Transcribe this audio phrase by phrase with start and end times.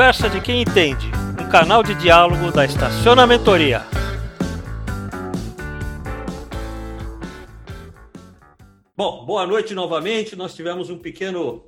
[0.00, 3.84] Conversa de quem entende, um canal de diálogo da Estacionamentoria.
[8.96, 10.34] Bom, boa noite novamente.
[10.34, 11.66] Nós tivemos um pequeno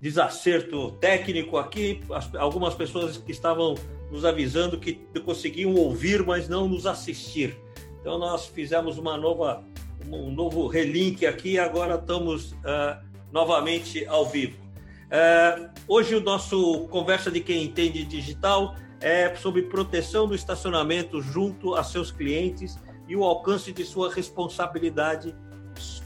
[0.00, 2.00] desacerto técnico aqui.
[2.38, 3.74] Algumas pessoas que estavam
[4.10, 7.58] nos avisando que conseguiam ouvir, mas não nos assistir.
[8.00, 9.62] Então nós fizemos uma nova,
[10.10, 11.50] um novo relink aqui.
[11.50, 14.65] E agora estamos uh, novamente ao vivo.
[15.06, 21.74] Uh, hoje o nosso conversa de quem entende digital é sobre proteção do estacionamento junto
[21.74, 25.34] a seus clientes e o alcance de sua responsabilidade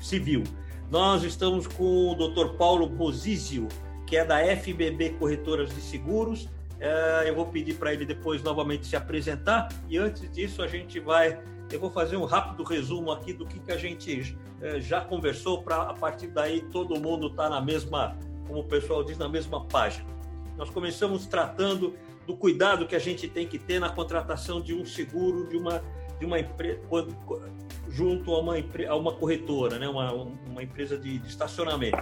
[0.02, 0.44] civil.
[0.90, 2.56] Nós estamos com o Dr.
[2.56, 3.68] Paulo Bozizio,
[4.06, 6.48] que é da FBB Corretoras de Seguros.
[6.78, 10.98] É, eu vou pedir para ele depois novamente se apresentar e antes disso a gente
[10.98, 11.40] vai.
[11.70, 15.62] Eu vou fazer um rápido resumo aqui do que, que a gente é, já conversou
[15.62, 18.18] para a partir daí todo mundo estar tá na mesma,
[18.50, 20.04] como o pessoal diz, na mesma página.
[20.56, 21.94] Nós começamos tratando
[22.26, 25.82] do cuidado que a gente tem que ter na contratação de um seguro de uma
[26.18, 26.78] de uma empresa
[27.88, 28.54] junto a uma,
[28.88, 29.88] a uma corretora, né?
[29.88, 31.96] uma, uma empresa de, de estacionamento.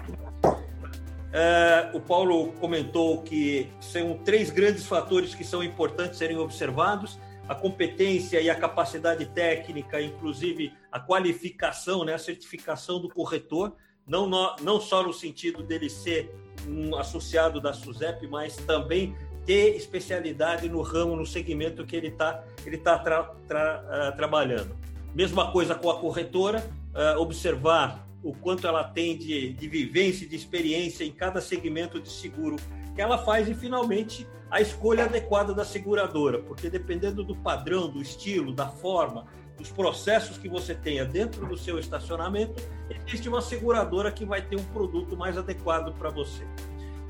[1.33, 7.55] É, o Paulo comentou que são três grandes fatores que são importantes serem observados: a
[7.55, 13.77] competência e a capacidade técnica, inclusive a qualificação, né, a certificação do corretor,
[14.09, 16.34] não, no, não só no sentido dele ser
[16.67, 19.14] um associado da SUSEP, mas também
[19.45, 24.77] ter especialidade no ramo, no segmento que ele está ele tá tra, tra, uh, trabalhando.
[25.14, 30.36] Mesma coisa com a corretora, uh, observar o quanto ela tem de, de vivência, de
[30.36, 32.56] experiência em cada segmento de seguro
[32.95, 38.03] que ela faz e, finalmente, a escolha adequada da seguradora, porque dependendo do padrão, do
[38.03, 39.27] estilo, da forma,
[39.59, 42.62] dos processos que você tenha dentro do seu estacionamento,
[43.06, 46.47] existe uma seguradora que vai ter um produto mais adequado para você.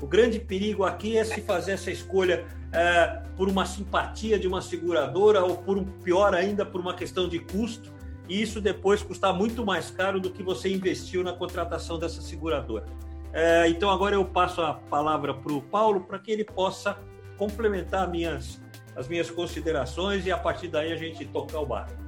[0.01, 4.61] O grande perigo aqui é se fazer essa escolha é, por uma simpatia de uma
[4.61, 7.91] seguradora ou por um pior ainda por uma questão de custo
[8.27, 12.85] e isso depois custar muito mais caro do que você investiu na contratação dessa seguradora.
[13.33, 16.97] É, então agora eu passo a palavra para o Paulo para que ele possa
[17.37, 18.61] complementar minhas,
[18.95, 21.98] as minhas considerações e a partir daí a gente tocar o barco.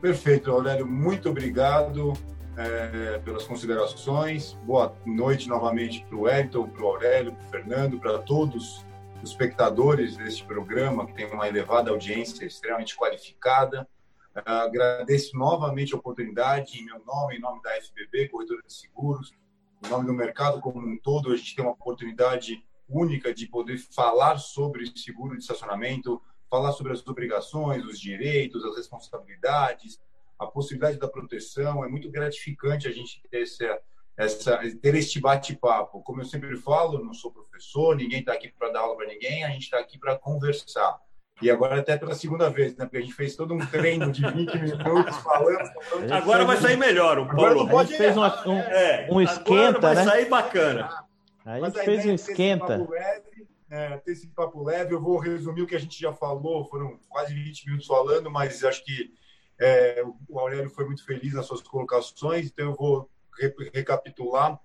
[0.00, 0.86] Perfeito, Aurélio.
[0.86, 2.14] Muito obrigado
[2.56, 4.54] é, pelas considerações.
[4.64, 8.82] Boa noite novamente para o Wellington, para o Aurélio, para o Fernando, para todos
[9.22, 13.86] os espectadores deste programa, que tem uma elevada audiência extremamente qualificada.
[14.34, 19.34] Uh, agradeço novamente a oportunidade, em meu nome, em nome da FBB, Corretora de Seguros,
[19.84, 23.76] em nome do mercado como um todo, a gente tem uma oportunidade única de poder
[23.76, 30.00] falar sobre seguro de estacionamento, falar sobre as obrigações, os direitos, as responsabilidades,
[30.38, 31.84] a possibilidade da proteção.
[31.84, 33.78] É muito gratificante a gente ter, essa,
[34.16, 36.02] essa, ter este bate-papo.
[36.02, 39.44] Como eu sempre falo, não sou professor, ninguém está aqui para dar aula para ninguém,
[39.44, 40.98] a gente está aqui para conversar.
[41.40, 42.84] E agora até pela segunda vez, né?
[42.84, 45.70] Porque a gente fez todo um treino de 20 minutos falando.
[46.12, 47.78] Agora vai sair melhor, o Paulo.
[47.78, 50.04] A gente fez um, um, é, um esquenta, agora vai né?
[50.04, 50.90] sair bacana.
[51.46, 52.86] A gente a fez um esquenta.
[52.94, 53.22] É,
[54.04, 57.32] ter esse papo leve, eu vou resumir o que a gente já falou, foram quase
[57.32, 59.14] 20 minutos falando, mas acho que
[59.60, 64.58] é, o Aurélio foi muito feliz nas suas colocações, então eu vou re recapitular.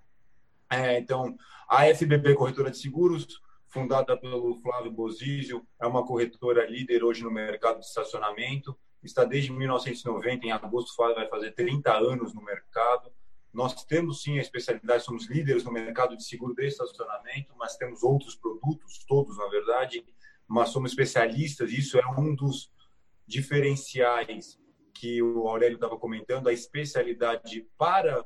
[0.72, 1.38] É, então,
[1.70, 7.30] a FBB Corretora de Seguros, fundada pelo Flávio Bozizio, é uma corretora líder hoje no
[7.30, 13.12] mercado de estacionamento, está desde 1990, em agosto vai fazer 30 anos no mercado.
[13.56, 18.04] Nós temos sim a especialidade, somos líderes no mercado de seguro de estacionamento, mas temos
[18.04, 20.06] outros produtos, todos na verdade,
[20.46, 22.70] mas somos especialistas, isso é um dos
[23.26, 24.60] diferenciais
[24.94, 28.26] que o Aurélio estava comentando, a especialidade para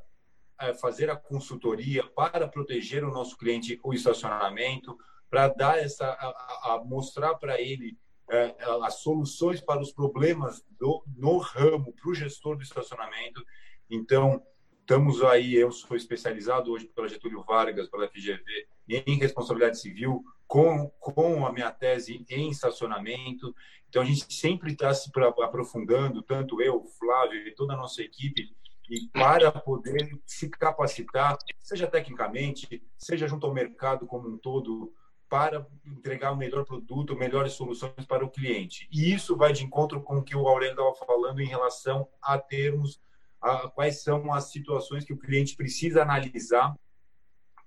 [0.59, 4.97] é, fazer a consultoria, para proteger o nosso cliente, o estacionamento,
[5.29, 7.99] para dar essa, a, a mostrar para ele
[8.31, 13.45] é, as soluções para os problemas do, no ramo, para o gestor do estacionamento.
[13.89, 14.43] Então,
[14.89, 20.89] estamos aí, eu sou especializado hoje pela Getúlio Vargas, pela FGV, em responsabilidade civil, com,
[20.99, 23.55] com a minha tese em estacionamento.
[23.87, 25.11] Então, a gente sempre está se
[25.43, 28.51] aprofundando, tanto eu, Flávio e toda a nossa equipe,
[28.89, 34.91] e para poder se capacitar, seja tecnicamente, seja junto ao mercado como um todo,
[35.29, 38.89] para entregar o melhor produto, melhores soluções para o cliente.
[38.91, 42.39] E isso vai de encontro com o que o Aurélio estava falando em relação a
[42.39, 42.99] termos
[43.41, 46.75] a, quais são as situações que o cliente precisa analisar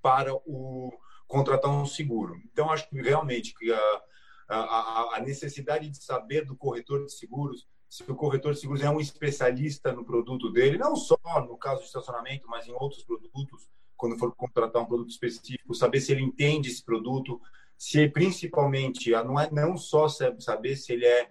[0.01, 0.93] para o
[1.27, 2.37] contratar um seguro.
[2.45, 4.03] Então, acho que realmente que a,
[4.49, 8.91] a, a necessidade de saber do corretor de seguros, se o corretor de seguros é
[8.91, 11.17] um especialista no produto dele, não só
[11.47, 16.01] no caso de estacionamento, mas em outros produtos, quando for contratar um produto específico, saber
[16.01, 17.41] se ele entende esse produto,
[17.79, 21.31] se principalmente, não é não só saber se ele é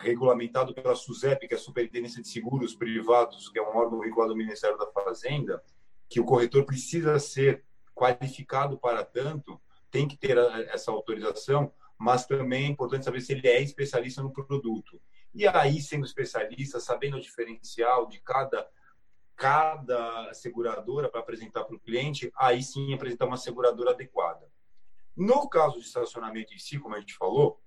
[0.00, 4.32] regulamentado pela SUSEP, que é a Superintendência de Seguros Privados, que é um órgão regulado
[4.32, 5.62] do Ministério da Fazenda,
[6.08, 7.64] que o corretor precisa ser
[7.94, 9.60] qualificado para tanto,
[9.90, 10.36] tem que ter
[10.68, 15.00] essa autorização, mas também é importante saber se ele é especialista no produto.
[15.34, 18.66] E aí, sendo especialista, sabendo o diferencial de cada
[19.36, 24.46] cada seguradora para apresentar para o cliente, aí sim apresentar uma seguradora adequada.
[25.16, 27.58] No caso de estacionamento em si, como a gente falou,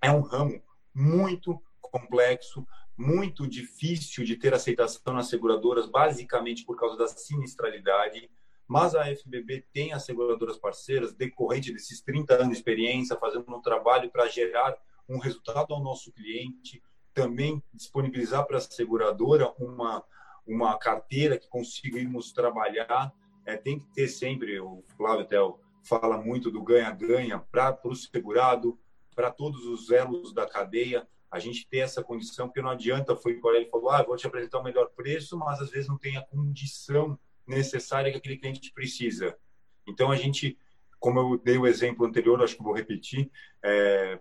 [0.00, 0.62] é um ramo
[0.94, 2.66] muito complexo,
[2.96, 8.30] muito difícil de ter aceitação nas seguradoras, basicamente por causa da sinistralidade.
[8.66, 13.60] Mas a FBB tem as seguradoras parceiras, decorrente desses 30 anos de experiência, fazendo um
[13.60, 14.76] trabalho para gerar
[15.08, 16.82] um resultado ao nosso cliente,
[17.12, 20.04] também disponibilizar para a seguradora uma,
[20.46, 23.12] uma carteira que conseguimos trabalhar.
[23.44, 28.78] É, tem que ter sempre, o Flávio Tel fala muito do ganha-ganha para o segurado,
[29.20, 33.38] para todos os elos da cadeia, a gente ter essa condição, porque não adianta, foi
[33.38, 36.16] o ele falou, ah, vou te apresentar o melhor preço, mas às vezes não tem
[36.16, 39.36] a condição necessária que aquele cliente precisa.
[39.86, 40.56] Então, a gente,
[40.98, 43.30] como eu dei o exemplo anterior, acho que vou repetir,
[43.62, 44.18] é,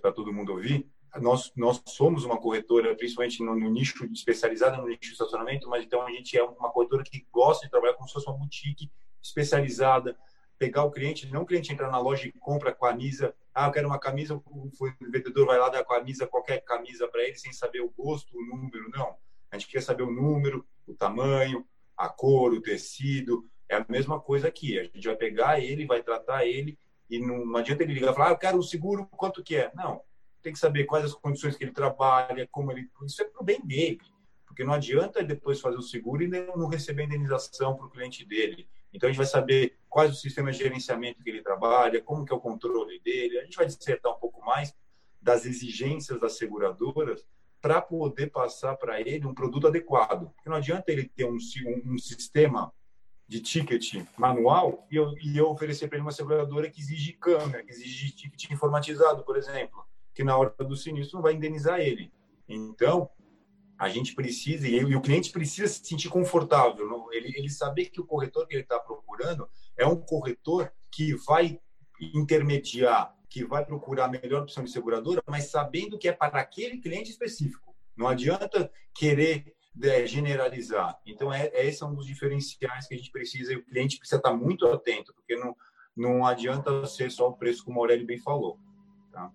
[0.00, 4.86] para todo mundo ouvir, nós, nós somos uma corretora, principalmente no, no nicho especializada no
[4.86, 8.06] nicho de estacionamento, mas então a gente é uma corretora que gosta de trabalhar como
[8.06, 8.88] se fosse uma boutique
[9.20, 10.16] especializada,
[10.58, 13.72] pegar o cliente, não o cliente entrar na loja e compra a camisa, ah, eu
[13.72, 14.70] quero uma camisa, o
[15.00, 18.90] vendedor vai lá dar camisa, qualquer camisa para ele, sem saber o gosto, o número,
[18.90, 19.16] não.
[19.50, 21.66] A gente quer saber o número, o tamanho,
[21.96, 24.78] a cor, o tecido, é a mesma coisa aqui.
[24.78, 28.14] A gente vai pegar ele, vai tratar ele, e não, não adianta ele ligar e
[28.14, 29.72] falar, ah, eu quero um seguro, quanto que é?
[29.74, 30.02] Não,
[30.42, 32.90] tem que saber quais as condições que ele trabalha, como ele...
[33.06, 33.98] Isso é para o bem dele,
[34.46, 38.68] porque não adianta depois fazer o seguro e não receber indenização para o cliente dele.
[38.96, 42.32] Então, a gente vai saber quais os sistemas de gerenciamento que ele trabalha, como que
[42.32, 43.38] é o controle dele.
[43.38, 44.74] A gente vai dissertar um pouco mais
[45.20, 47.26] das exigências das seguradoras
[47.60, 50.30] para poder passar para ele um produto adequado.
[50.34, 52.72] Porque não adianta ele ter um, um, um sistema
[53.28, 57.64] de ticket manual e eu, e eu oferecer para ele uma seguradora que exige câmera,
[57.64, 59.84] que exige ticket informatizado, por exemplo,
[60.14, 62.12] que na hora do sinistro não vai indenizar ele.
[62.48, 63.10] Então,
[63.78, 67.08] a gente precisa, e, o cliente precisa se sentir confortável?
[67.12, 71.60] Ele, ele saber que o corretor que ele está procurando é um corretor que vai
[72.00, 76.78] intermediar, que vai procurar a melhor opção de seguradora, mas sabendo que é para aquele
[76.78, 77.74] cliente específico.
[77.96, 80.98] Não adianta querer é, generalizar.
[81.04, 83.98] Então, é, é, esse é um dos diferenciais que a gente precisa, e o cliente
[83.98, 85.54] precisa estar muito atento, porque não,
[85.94, 88.58] não adianta ser só o preço, como o Aurélio bem falou.
[89.12, 89.30] Tá?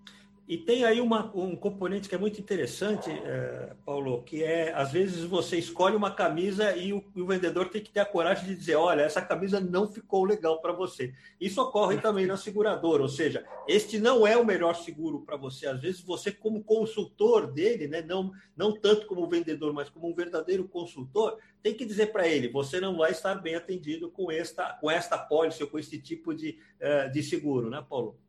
[0.52, 4.92] E tem aí uma, um componente que é muito interessante, é, Paulo, que é, às
[4.92, 8.56] vezes, você escolhe uma camisa e o, o, vendedor tem que ter a coragem de
[8.56, 11.14] dizer, olha, essa camisa não ficou legal para você.
[11.40, 15.68] Isso ocorre também na seguradora, ou seja, este não é o melhor seguro para você.
[15.68, 20.14] Às vezes, você, como consultor dele, né, não, não tanto como vendedor, mas como um
[20.14, 24.74] verdadeiro consultor, tem que dizer para ele, você não vai estar bem atendido com esta,
[24.82, 28.20] com esta pólice ou com esse tipo de, uh, de seguro, né, Paulo?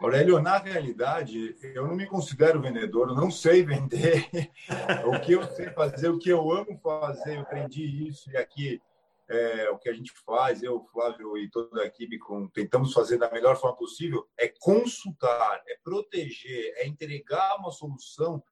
[0.00, 4.28] Aurélio, na realidade, eu não me considero vendedor, eu não sei vender.
[5.06, 8.80] o que eu sei fazer, o que eu amo fazer, eu aprendi isso e aqui
[9.28, 13.18] é, o que a gente faz, eu, Flávio e toda a equipe, com, tentamos fazer
[13.18, 18.42] da melhor forma possível, é consultar, é proteger, é entregar uma solução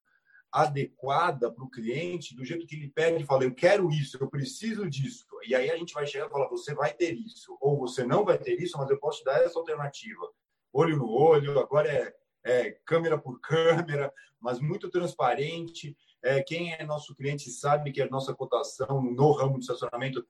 [0.51, 4.29] adequada para o cliente, do jeito que ele pede e fala, eu quero isso, eu
[4.29, 5.27] preciso disso.
[5.47, 8.25] E aí a gente vai chegar e falar, você vai ter isso, ou você não
[8.25, 10.29] vai ter isso, mas eu posso te dar essa alternativa
[10.75, 12.15] olho no olho, agora é,
[12.45, 15.97] é câmera por câmera, mas muito transparente.
[16.23, 20.27] É, quem é nosso cliente sabe que a nossa cotação no ramo de estacionamento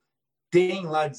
[0.49, 1.11] tem lá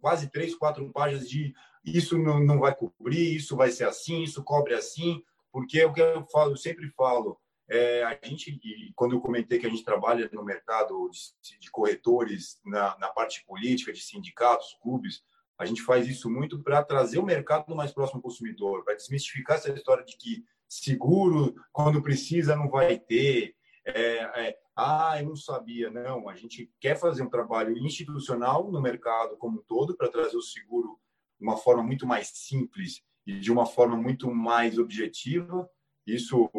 [0.00, 4.42] quase três, quatro páginas de isso não, não vai cobrir, isso vai ser assim, isso
[4.42, 8.58] cobre assim, porque é o que eu falo, eu sempre falo, é, a gente,
[8.96, 11.10] quando eu comentei que a gente trabalha no mercado
[11.42, 15.22] de, de corretores, na, na, parte política, de sindicatos, clubes,
[15.58, 19.56] a gente faz isso muito para trazer o mercado mais próximo ao consumidor, para desmistificar
[19.56, 23.54] essa história de que seguro, quando precisa, não vai ter.
[23.84, 25.90] É, é, ah, eu não sabia.
[25.90, 30.36] Não, a gente quer fazer um trabalho institucional no mercado como um todo para trazer
[30.36, 30.98] o seguro
[31.38, 35.68] de uma forma muito mais simples e de uma forma muito mais objetiva.
[36.06, 36.50] Isso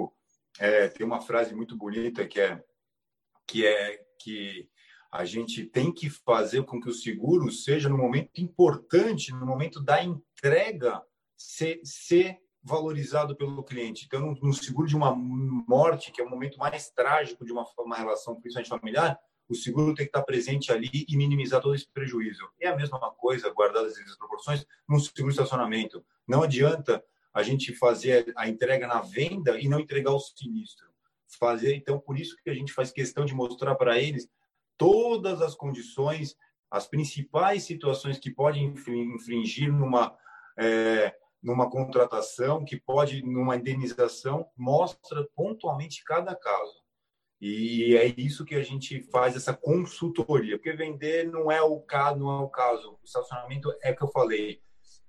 [0.59, 2.63] é, tem uma frase muito bonita que é
[3.47, 4.67] que é que
[5.11, 9.81] a gente tem que fazer com que o seguro seja no momento importante, no momento
[9.81, 11.01] da entrega,
[11.37, 14.05] ser, ser valorizado pelo cliente.
[14.05, 17.95] Então, no, seguro de uma morte, que é o momento mais trágico de uma, uma
[17.95, 22.49] relação, principalmente familiar, o seguro tem que estar presente ali e minimizar todo esse prejuízo.
[22.59, 26.03] É a mesma coisa, guardadas as proporções, no seguro de estacionamento.
[26.27, 30.87] Não adianta a gente fazer a entrega na venda e não entregar o sinistro.
[31.37, 34.27] Fazer, então, por isso que a gente faz questão de mostrar para eles
[34.77, 36.35] todas as condições,
[36.69, 40.17] as principais situações que podem infringir numa
[40.57, 41.13] é,
[41.45, 46.83] numa contratação, que pode numa indenização, mostra pontualmente cada caso.
[47.39, 52.17] E é isso que a gente faz essa consultoria, porque vender não é o caso,
[52.17, 52.93] não é o caso.
[52.93, 54.59] O estacionamento é que eu falei.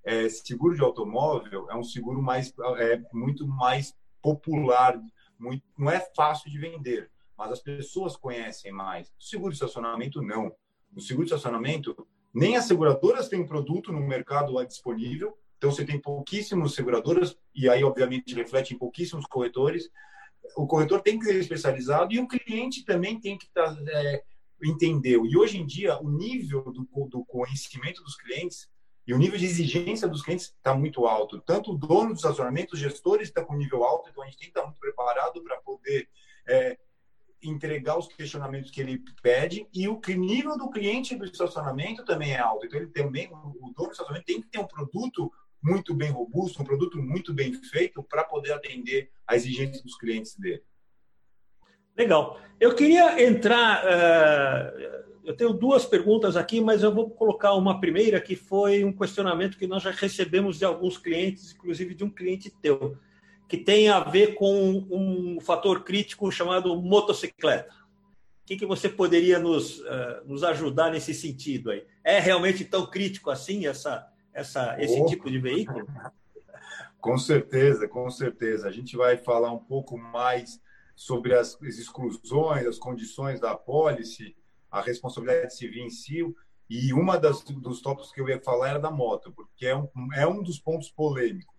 [0.03, 5.01] É, seguro de automóvel é um seguro mais é muito mais popular,
[5.39, 9.09] muito, não é fácil de vender, mas as pessoas conhecem mais.
[9.19, 10.53] O seguro de estacionamento não.
[10.95, 15.99] O seguro de estacionamento nem as seguradoras têm produto no mercado disponível, então você tem
[15.99, 19.89] pouquíssimas seguradoras e aí obviamente reflete em pouquíssimos corretores
[20.55, 24.23] o corretor tem que ser especializado e o cliente também tem que estar, tá, é,
[24.63, 25.19] entender.
[25.23, 28.69] E hoje em dia, o nível do, do conhecimento dos clientes
[29.05, 31.39] e o nível de exigência dos clientes está muito alto.
[31.41, 34.47] Tanto o dono do estacionamento, os gestores estão com nível alto, então a gente tem
[34.47, 36.07] que estar muito preparado para poder
[36.47, 36.77] é,
[37.41, 42.39] entregar os questionamentos que ele pede e o nível do cliente do estacionamento também é
[42.39, 42.65] alto.
[42.65, 46.61] Então ele também, o dono do estacionamento tem que ter um produto muito bem robusto,
[46.61, 50.63] um produto muito bem feito para poder atender a exigência dos clientes dele.
[51.97, 52.39] Legal.
[52.59, 53.83] Eu queria entrar.
[53.83, 58.93] Uh, eu tenho duas perguntas aqui, mas eu vou colocar uma primeira que foi um
[58.93, 62.97] questionamento que nós já recebemos de alguns clientes, inclusive de um cliente teu,
[63.47, 67.73] que tem a ver com um fator crítico chamado motocicleta.
[68.43, 71.85] O que, que você poderia nos, uh, nos ajudar nesse sentido aí?
[72.03, 75.05] É realmente tão crítico assim essa essa, esse oh.
[75.07, 75.87] tipo de veículo?
[77.01, 78.67] com certeza, com certeza.
[78.67, 80.61] A gente vai falar um pouco mais
[80.95, 84.35] sobre as, exclusões, as condições da apólice,
[84.69, 86.23] a responsabilidade civil em si.
[86.69, 89.87] E uma das, dos tópicos que eu ia falar era da moto, porque é um,
[90.13, 91.56] é um dos pontos polêmicos.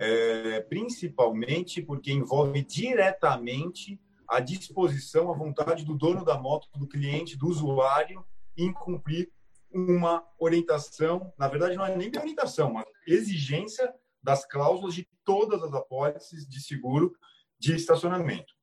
[0.00, 7.36] É, principalmente porque envolve diretamente a disposição, a vontade do dono da moto, do cliente,
[7.36, 8.24] do usuário,
[8.56, 9.32] em cumprir
[9.72, 15.62] uma orientação, na verdade não é nem uma orientação, uma exigência das cláusulas de todas
[15.62, 17.12] as apólices de seguro
[17.58, 18.54] de estacionamento.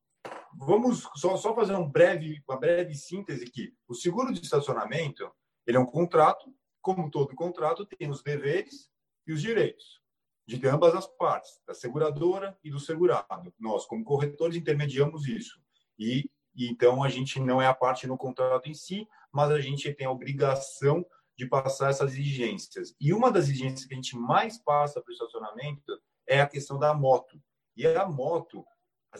[0.58, 3.74] Vamos só, só fazer um breve, uma breve síntese aqui.
[3.86, 5.30] O seguro de estacionamento
[5.66, 6.46] ele é um contrato,
[6.80, 8.88] como todo contrato, tem os deveres
[9.26, 10.00] e os direitos
[10.46, 13.52] de ambas as partes, da seguradora e do segurado.
[13.58, 15.60] Nós, como corretores, intermediamos isso.
[15.98, 19.60] E, e então a gente não é a parte no contrato em si, mas a
[19.60, 21.04] gente tem a obrigação
[21.36, 22.94] de passar essas exigências.
[23.00, 26.78] E uma das exigências que a gente mais passa para o estacionamento é a questão
[26.78, 27.40] da moto.
[27.76, 28.64] E a moto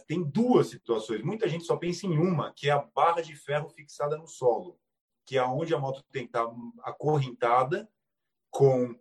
[0.07, 1.23] tem duas situações.
[1.23, 4.79] Muita gente só pensa em uma, que é a barra de ferro fixada no solo,
[5.27, 6.49] que é onde a moto tem que estar
[6.83, 7.89] acorrentada
[8.51, 8.99] com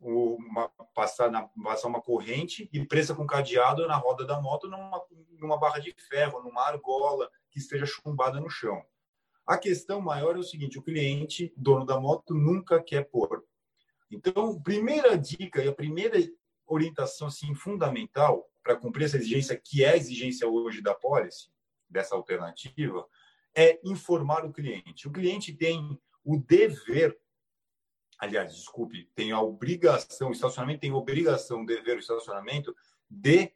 [0.00, 5.02] uma, passar, na, passar uma corrente e presa com cadeado na roda da moto numa,
[5.38, 8.82] numa barra de ferro, numa argola que esteja chumbada no chão.
[9.46, 13.44] A questão maior é o seguinte: o cliente, dono da moto, nunca quer pôr.
[14.10, 16.18] Então, primeira dica e a primeira
[16.66, 21.50] orientação assim, fundamental para cumprir essa exigência, que é a exigência hoje da policy,
[21.88, 23.06] dessa alternativa,
[23.54, 25.08] é informar o cliente.
[25.08, 27.18] O cliente tem o dever,
[28.20, 32.74] aliás, desculpe, tem a obrigação, o estacionamento tem obrigação, dever, o estacionamento,
[33.08, 33.52] de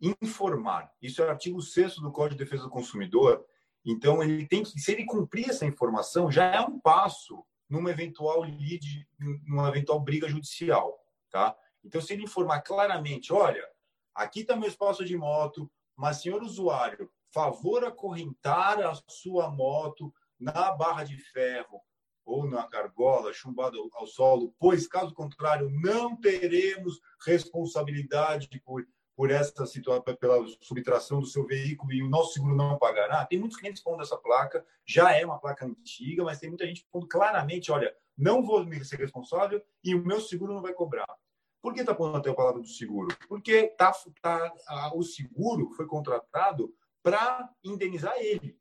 [0.00, 0.92] informar.
[1.00, 3.44] Isso é o artigo 6 do Código de Defesa do Consumidor,
[3.84, 8.42] então, ele tem que, se ele cumprir essa informação, já é um passo numa eventual
[8.42, 9.08] lead,
[9.46, 10.98] numa eventual briga judicial,
[11.30, 11.56] tá?
[11.84, 13.66] Então, se ele informar claramente, olha,
[14.14, 20.70] aqui está meu espaço de moto, mas senhor usuário, favor acorrentar a sua moto na
[20.72, 21.80] barra de ferro
[22.24, 29.66] ou na cargola chumbada ao solo, pois caso contrário não teremos responsabilidade por por essa
[29.66, 33.24] situação, pela subtração do seu veículo e o nosso seguro não pagará.
[33.24, 36.86] Tem muitos clientes pondo essa placa, já é uma placa antiga, mas tem muita gente
[36.90, 41.06] pondo claramente, olha, não vou me ser responsável e o meu seguro não vai cobrar.
[41.60, 43.16] Por que está pondo até a palavra do seguro?
[43.28, 48.58] Porque tá, tá, a, o seguro foi contratado para indenizar ele.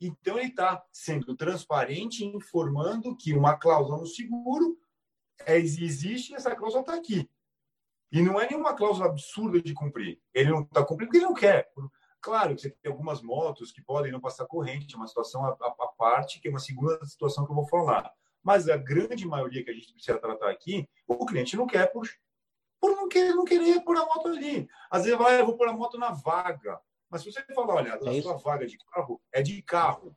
[0.00, 4.78] Então, ele está sendo transparente, informando que uma cláusula no seguro
[5.44, 7.28] é, existe e essa cláusula está aqui.
[8.12, 10.20] E não é nenhuma cláusula absurda de cumprir.
[10.32, 11.70] Ele não está cumprindo porque ele não quer.
[12.20, 15.50] Claro que você tem algumas motos que podem não passar corrente, é uma situação à,
[15.50, 18.10] à parte, que é uma segunda situação que eu vou falar.
[18.42, 22.08] Mas a grande maioria que a gente precisa tratar aqui, o cliente não quer por,
[22.80, 24.68] por não, querer, não querer pôr a moto ali.
[24.90, 26.80] Às vezes vai, eu vou pôr a moto na vaga.
[27.10, 30.16] Mas se você falar, olha, a é sua vaga de carro é de carro,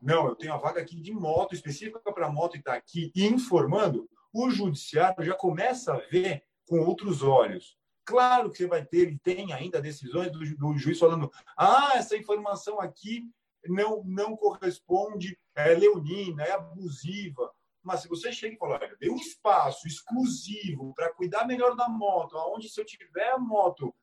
[0.00, 4.08] não, eu tenho a vaga aqui de moto, específica para moto e está aqui informando,
[4.32, 7.76] o judiciário já começa a ver com outros olhos.
[8.04, 12.16] Claro que você vai ter, e tem ainda decisões do, do juiz falando: ah, essa
[12.16, 13.28] informação aqui
[13.66, 17.50] não, não corresponde, é leonina, é abusiva.
[17.82, 21.88] Mas se você chega e fala, olha, dê um espaço exclusivo para cuidar melhor da
[21.88, 23.94] moto, aonde se eu tiver a moto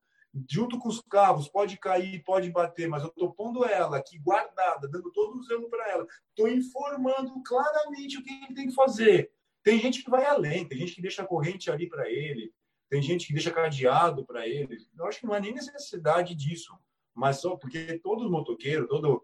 [0.50, 4.88] junto com os carros, pode cair, pode bater, mas eu estou pondo ela aqui guardada,
[4.88, 9.32] dando todo o zelo para ela, estou informando claramente o que ele tem que fazer.
[9.64, 12.52] Tem gente que vai além, tem gente que deixa a corrente ali para ele,
[12.90, 14.78] tem gente que deixa cadeado para ele.
[14.98, 16.78] Eu acho que não há nem necessidade disso,
[17.14, 19.24] mas só porque todo motoqueiro, todo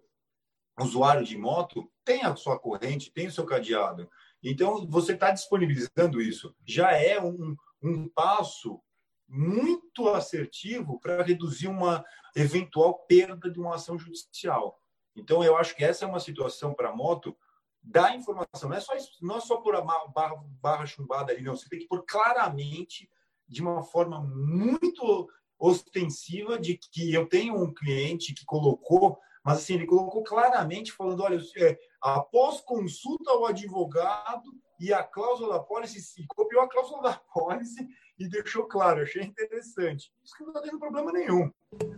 [0.79, 4.09] usuário de moto tem a sua corrente, tem o seu cadeado.
[4.41, 6.55] Então, você está disponibilizando isso.
[6.65, 8.81] Já é um, um passo
[9.29, 12.03] muito assertivo para reduzir uma
[12.35, 14.81] eventual perda de uma ação judicial.
[15.15, 17.37] Então, eu acho que essa é uma situação para a moto
[17.81, 18.69] da informação.
[18.69, 21.55] Não é só, não é só por a barra, barra chumbada ali, não.
[21.55, 23.09] Você tem que pôr claramente,
[23.47, 29.75] de uma forma muito ostensiva, de que eu tenho um cliente que colocou, mas assim,
[29.75, 36.25] ele colocou claramente, falando: olha, é, após consulta ao advogado e a cláusula da pólice,
[36.27, 37.87] copiou a cláusula da pólice
[38.19, 40.11] e deixou claro, achei interessante.
[40.23, 41.49] Isso que não está tendo problema nenhum.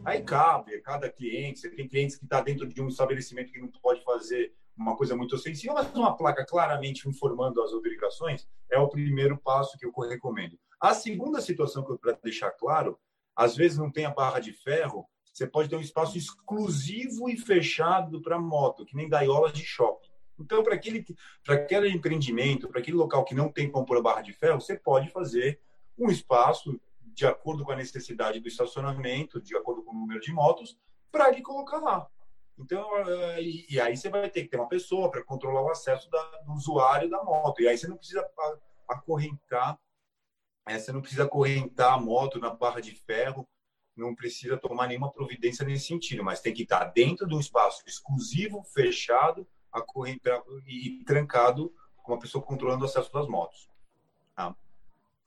[0.06, 3.68] Aí cabe, cada cliente, você tem clientes que está dentro de um estabelecimento que não
[3.82, 8.88] pode fazer uma coisa muito sensível, mas uma placa claramente informando as obrigações é o
[8.88, 10.58] primeiro passo que eu recomendo.
[10.80, 13.00] A segunda situação que eu para deixar claro,
[13.36, 17.38] às vezes não tem a barra de ferro, você pode ter um espaço exclusivo e
[17.38, 20.10] fechado para moto, que nem gaiola de shopping.
[20.40, 21.06] Então, para aquele,
[21.48, 24.76] aquele empreendimento, para aquele local que não tem como pôr a barra de ferro, você
[24.76, 25.60] pode fazer
[25.98, 26.80] um espaço
[27.14, 30.78] de acordo com a necessidade do estacionamento, de acordo com o número de motos,
[31.12, 32.08] para ele colocar lá.
[32.58, 36.10] Então, eh, e, aí você vai ter que ter uma pessoa para controlar o acesso
[36.10, 37.62] da, do usuário da moto.
[37.62, 38.26] E aí você não precisa
[38.88, 39.80] acorrentar,
[40.68, 43.48] é, você não precisa acorrentar a moto na barra de ferro,
[43.96, 47.84] não precisa tomar nenhuma providência nesse sentido, mas tem que estar dentro de um espaço
[47.86, 53.71] exclusivo, fechado, acorrentado e trancado, com uma pessoa controlando o acesso das motos.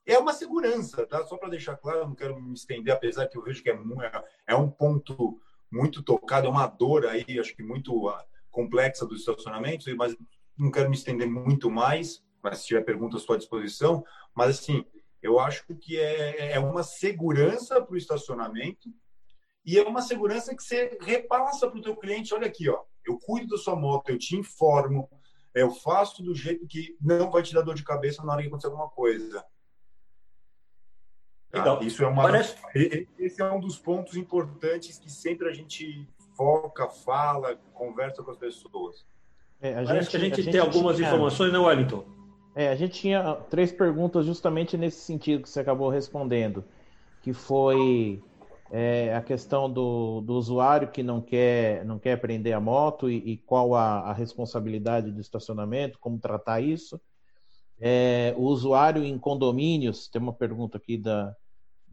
[0.05, 1.25] É uma segurança, tá?
[1.25, 4.23] Só para deixar claro, não quero me estender, apesar que eu vejo que é, é,
[4.47, 5.41] é um ponto
[5.71, 10.15] muito tocado, é uma dor aí, acho que muito uh, complexa dos estacionamentos, mas
[10.57, 14.05] não quero me estender muito mais, mas se tiver perguntas, estou à disposição.
[14.33, 14.85] Mas, assim,
[15.21, 18.89] eu acho que é, é uma segurança para o estacionamento
[19.65, 23.17] e é uma segurança que você repassa para o teu cliente, olha aqui, ó, eu
[23.17, 25.09] cuido da sua moto, eu te informo,
[25.55, 28.47] eu faço do jeito que não vai te dar dor de cabeça na hora que
[28.47, 29.43] acontecer alguma coisa.
[31.63, 31.79] Tá?
[31.81, 32.55] Isso é uma, Parece...
[33.17, 38.37] Esse é um dos pontos importantes que sempre a gente foca, fala, conversa com as
[38.37, 39.05] pessoas.
[39.61, 41.07] É, Parece gente, que a gente, a gente tem algumas tinha...
[41.07, 42.05] informações, né, Wellington?
[42.55, 46.63] É, a gente tinha três perguntas justamente nesse sentido que você acabou respondendo,
[47.21, 48.21] que foi
[48.71, 53.17] é, a questão do, do usuário que não quer, não quer prender a moto e,
[53.17, 56.99] e qual a, a, responsabilidade do estacionamento, como tratar isso.
[57.79, 61.35] É, o usuário em condomínios, tem uma pergunta aqui da,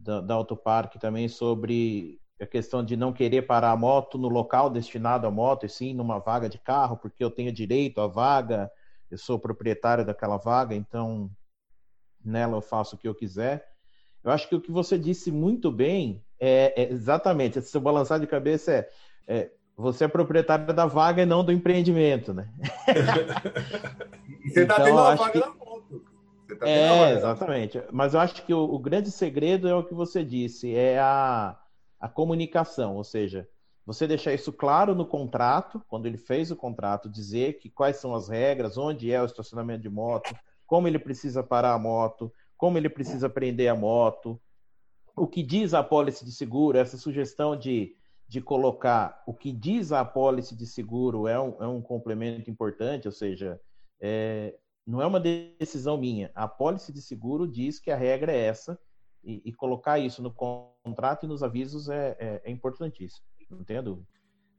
[0.03, 4.69] da, da Autopark também sobre a questão de não querer parar a moto no local
[4.69, 8.69] destinado à moto, e sim numa vaga de carro, porque eu tenho direito à vaga,
[9.09, 11.31] eu sou proprietário daquela vaga, então
[12.23, 13.65] nela eu faço o que eu quiser.
[14.23, 18.19] Eu acho que o que você disse muito bem é, é exatamente, se eu balançar
[18.19, 18.89] de cabeça é,
[19.27, 22.47] é você é proprietário da vaga e não do empreendimento, né?
[24.45, 25.39] você está então, tendo vaga que...
[25.39, 25.62] moto.
[26.59, 27.81] Tá é, exatamente.
[27.91, 31.57] Mas eu acho que o, o, grande segredo é o que você disse, é a,
[31.99, 33.47] a comunicação, ou seja,
[33.85, 38.15] você deixar isso claro no contrato, quando ele fez o contrato, dizer que quais são
[38.15, 42.77] as regras, onde é o estacionamento de moto, como ele precisa parar a moto, como
[42.77, 44.39] ele precisa prender a moto,
[45.15, 47.95] o que diz a apólice de seguro, essa sugestão de,
[48.27, 53.07] de colocar o que diz a apólice de seguro é um, é um complemento importante,
[53.07, 53.59] ou seja,
[53.99, 56.31] é, não é uma decisão minha.
[56.35, 58.77] A apólice de seguro diz que a regra é essa
[59.23, 63.25] e, e colocar isso no contrato e nos avisos é, é, é importantíssimo.
[63.49, 64.07] Não tenho dúvida.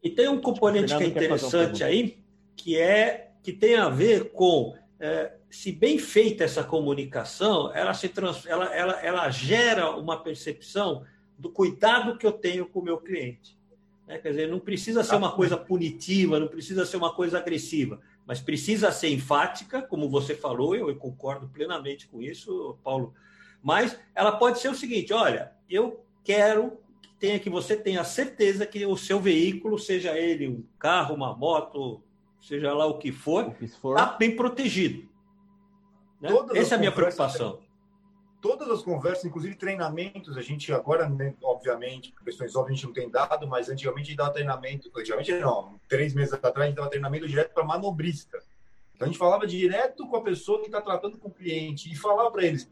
[0.03, 2.25] E tem um componente que é interessante um aí,
[2.57, 8.09] que é que tem a ver com é, se bem feita essa comunicação, ela se
[8.09, 11.05] trans, ela, ela, ela gera uma percepção
[11.39, 13.59] do cuidado que eu tenho com o meu cliente.
[14.07, 14.19] Né?
[14.19, 18.41] Quer dizer, não precisa ser uma coisa punitiva, não precisa ser uma coisa agressiva mas
[18.41, 23.15] precisa ser enfática, como você falou, eu, eu concordo plenamente com isso, Paulo.
[23.63, 28.67] Mas ela pode ser o seguinte: olha, eu quero que tenha que você tenha certeza
[28.67, 32.03] que o seu veículo, seja ele um carro, uma moto,
[32.41, 35.07] seja lá o que for, está bem protegido.
[36.21, 36.31] Né?
[36.55, 37.61] Essa é a minha preocupação.
[38.45, 42.87] Todas as conversas, inclusive treinamentos, a gente agora, né, obviamente, por questões óbvias, a gente
[42.87, 46.67] não tem dado, mas antigamente a gente dava treinamento, antigamente não, três meses atrás a
[46.67, 48.37] gente dava treinamento direto para manobrista.
[48.95, 51.97] Então a gente falava direto com a pessoa que está tratando com o cliente e
[51.97, 52.71] falava para eles,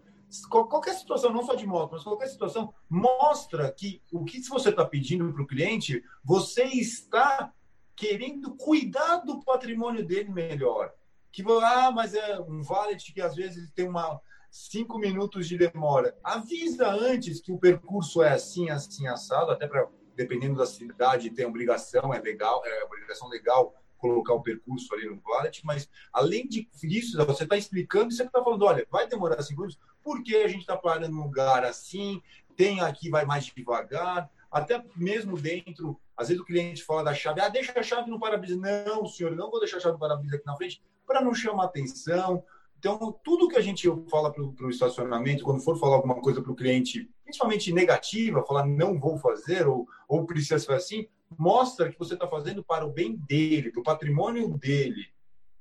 [0.51, 4.85] qualquer situação, não só de moto, mas qualquer situação, mostra que o que você está
[4.85, 7.51] pedindo para o cliente, você está
[7.97, 10.93] querendo cuidar do patrimônio dele melhor.
[11.33, 14.21] Que, ah, mas é um valet que às vezes tem uma
[14.53, 16.15] cinco minutos de demora.
[16.23, 21.47] Avisa antes que o percurso é assim, assim, assado, até para, dependendo da cidade, tem
[21.47, 27.25] obrigação, é legal, é obrigação legal colocar o percurso ali no valet, mas além disso,
[27.25, 30.77] você está explicando você está falando, olha, vai demorar cinco minutos, porque a gente está
[30.77, 32.21] parando num lugar assim,
[32.57, 37.41] tem aqui, vai mais devagar, até mesmo dentro, às vezes o cliente fala da chave,
[37.41, 38.57] ah, deixa a chave no para-brisa.
[38.57, 41.65] Não, senhor, não vou deixar a chave no para-brisa aqui na frente para não chamar
[41.65, 42.45] atenção.
[42.83, 46.51] Então, tudo que a gente fala para o estacionamento, quando for falar alguma coisa para
[46.51, 51.07] o cliente, principalmente negativa, falar não vou fazer ou, ou precisa ser assim,
[51.39, 55.07] mostra que você está fazendo para o bem dele, para o patrimônio dele.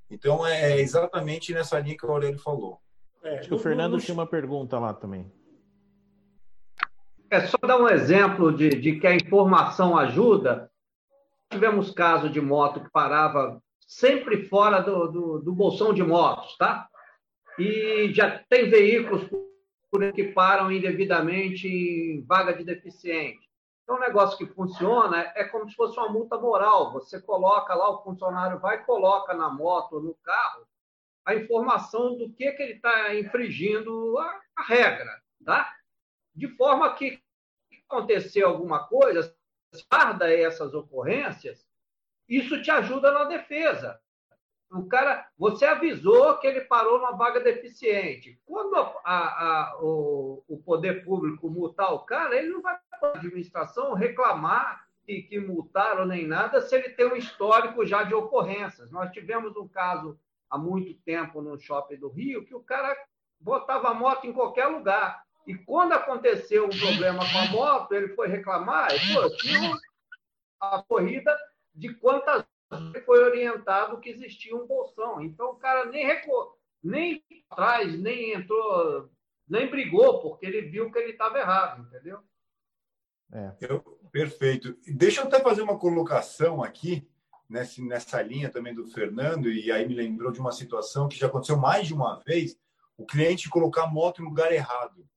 [0.09, 2.81] Então, é exatamente nessa linha que o Aurélio falou.
[3.23, 5.31] É, Acho que o Fernando tinha uma pergunta lá também.
[7.29, 10.71] É só dar um exemplo de, de que a informação ajuda.
[11.51, 16.87] Tivemos caso de moto que parava sempre fora do, do, do bolsão de motos, tá?
[17.59, 19.29] E já tem veículos
[20.15, 23.49] que param indevidamente em vaga de deficiente.
[23.83, 26.93] Então, um negócio que funciona é como se fosse uma multa moral.
[26.93, 30.65] Você coloca lá, o funcionário vai coloca na moto ou no carro
[31.25, 35.71] a informação do que, que ele está infringindo a, a regra, tá?
[36.33, 37.21] de forma que
[37.87, 39.35] acontecer alguma coisa,
[39.91, 41.65] guarda essas ocorrências,
[42.27, 43.99] isso te ajuda na defesa.
[44.71, 48.39] O cara, você avisou que ele parou numa vaga deficiente.
[48.45, 53.09] Quando a, a, a, o, o, poder público multar o cara, ele não vai para
[53.09, 58.13] a administração reclamar que, que multaram nem nada se ele tem um histórico já de
[58.13, 58.89] ocorrências.
[58.91, 60.17] Nós tivemos um caso
[60.49, 62.95] há muito tempo no shopping do Rio que o cara
[63.41, 65.21] botava a moto em qualquer lugar.
[65.45, 69.77] E quando aconteceu um problema com a moto, ele foi reclamar, e, pô,
[70.61, 71.35] a corrida
[71.73, 72.45] de quantas
[73.05, 75.21] foi orientado que existia um bolsão.
[75.21, 79.09] Então o cara nem recuou, nem atrás, nem entrou,
[79.47, 82.19] nem brigou, porque ele viu que ele estava errado, entendeu?
[83.33, 83.55] É.
[83.61, 83.81] Eu,
[84.11, 84.77] perfeito.
[84.87, 87.07] Deixa eu até fazer uma colocação aqui,
[87.49, 91.27] nessa, nessa linha também do Fernando, e aí me lembrou de uma situação que já
[91.27, 92.57] aconteceu mais de uma vez,
[92.97, 95.07] o cliente colocar a moto no lugar errado.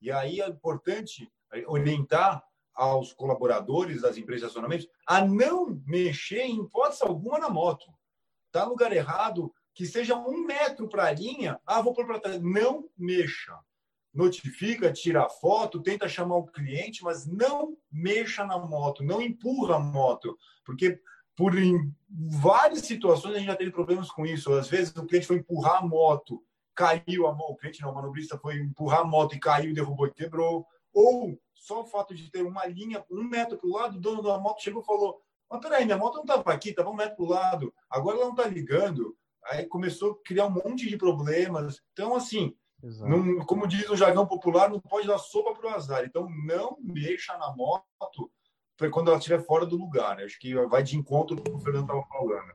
[0.00, 1.30] E aí é importante
[1.66, 2.45] orientar
[2.76, 7.86] aos colaboradores das empresas de acionamento a não mexer em hipótese alguma na moto.
[8.46, 12.20] Está no lugar errado, que seja um metro para a linha, ah, vou pôr para
[12.20, 12.40] trás.
[12.40, 13.58] Não mexa.
[14.14, 19.80] Notifica, tira foto, tenta chamar o cliente, mas não mexa na moto, não empurra a
[19.80, 21.00] moto, porque
[21.34, 21.52] por
[22.08, 24.52] várias situações a gente já teve problemas com isso.
[24.54, 26.42] Às vezes o cliente foi empurrar a moto
[26.76, 30.06] caiu a mão, o cliente não, o manobrista foi empurrar a moto e caiu, derrubou
[30.06, 30.66] e quebrou.
[30.92, 34.22] Ou só o fato de ter uma linha um metro para o lado, o dono
[34.22, 37.16] da moto chegou e falou: Mas peraí, minha moto não estava aqui, estava um metro
[37.16, 39.16] para o lado, agora ela não está ligando.
[39.44, 41.80] Aí começou a criar um monte de problemas.
[41.92, 46.04] Então, assim, não, como diz o jargão popular, não pode dar sopa para o azar.
[46.04, 48.30] Então, não mexa na moto
[48.92, 50.20] quando ela estiver fora do lugar.
[50.20, 52.54] Acho que vai de encontro com o que o Fernando estava falando.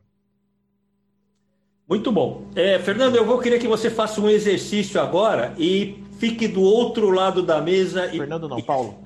[1.88, 2.50] Muito bom.
[2.56, 7.10] É, Fernando, eu vou querer que você faça um exercício agora e fique do outro
[7.10, 8.06] lado da mesa.
[8.14, 8.18] E...
[8.20, 9.04] Fernando não, Paulo.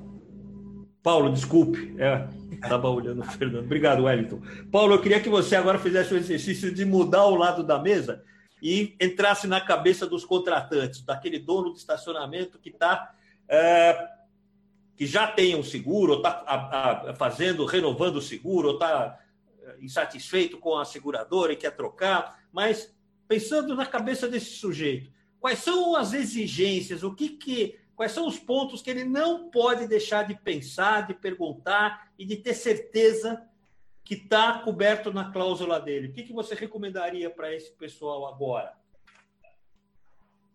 [1.01, 1.95] Paulo, desculpe.
[1.97, 3.63] É, estava olhando o Fernando.
[3.63, 4.41] Obrigado, Wellington.
[4.69, 8.21] Paulo, eu queria que você agora fizesse o exercício de mudar o lado da mesa
[8.61, 13.15] e entrasse na cabeça dos contratantes, daquele dono de estacionamento que está.
[13.47, 14.09] É,
[14.97, 19.17] que já tem um seguro, ou está fazendo, renovando o seguro, ou está
[19.61, 22.95] é, insatisfeito com a seguradora e quer trocar mas
[23.27, 25.11] pensando na cabeça desse sujeito,
[25.45, 29.85] quais são as exigências, o que que, quais são os pontos que ele não pode
[29.85, 33.47] deixar de pensar, de perguntar e de ter certeza
[34.03, 36.07] que está coberto na cláusula dele?
[36.07, 38.73] O que, que você recomendaria para esse pessoal agora?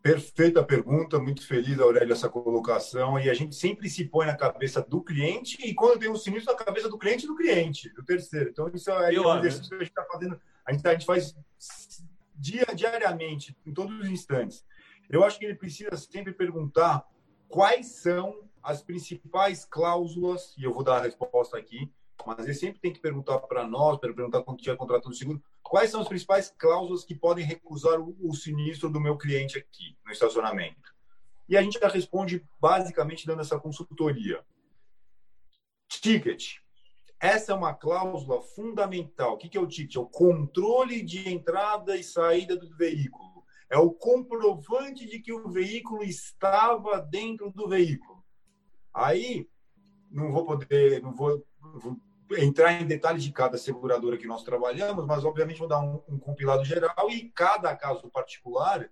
[0.03, 3.17] Perfeita pergunta, muito feliz, Aurélio, essa colocação.
[3.17, 6.53] E a gente sempre se põe na cabeça do cliente, e quando tem um sinistro,
[6.53, 8.51] na cabeça do cliente do cliente, do terceiro.
[8.51, 10.41] Então, isso é, um exercício que a gente está fazendo.
[10.67, 11.33] A gente, tá, a gente faz
[12.35, 14.65] dia, diariamente, em todos os instantes.
[15.11, 17.05] Eu acho que ele precisa sempre perguntar
[17.49, 21.93] quais são as principais cláusulas, e eu vou dar a resposta aqui,
[22.25, 25.91] mas ele sempre tem que perguntar para nós, para perguntar quando tiver contratando seguro, quais
[25.91, 30.13] são as principais cláusulas que podem recusar o, o sinistro do meu cliente aqui no
[30.13, 30.95] estacionamento.
[31.49, 34.45] E a gente já responde basicamente dando essa consultoria.
[35.89, 36.59] Ticket.
[37.19, 39.35] Essa é uma cláusula fundamental.
[39.35, 39.97] O que é o ticket?
[39.97, 43.30] É o controle de entrada e saída do veículo.
[43.71, 48.23] É o comprovante de que o veículo estava dentro do veículo.
[48.93, 49.49] Aí,
[50.11, 51.97] não vou poder, não vou, vou
[52.37, 56.19] entrar em detalhes de cada seguradora que nós trabalhamos, mas obviamente vou dar um, um
[56.19, 58.91] compilado geral e cada caso particular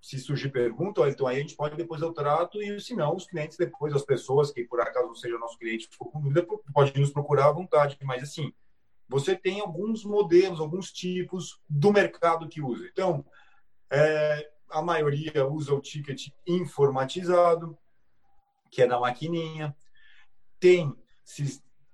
[0.00, 3.26] se surgir pergunta, então aí a gente pode depois eu trato e se não, os
[3.26, 7.00] clientes depois, as pessoas que por acaso não seja nosso cliente, ficou com dúvida, pode
[7.00, 7.96] nos procurar à vontade.
[8.02, 8.52] Mas assim,
[9.08, 12.86] você tem alguns modelos, alguns tipos do mercado que usa.
[12.86, 13.24] Então,
[13.90, 17.78] é, a maioria usa o ticket informatizado,
[18.70, 19.76] que é da maquininha.
[20.58, 20.94] Tem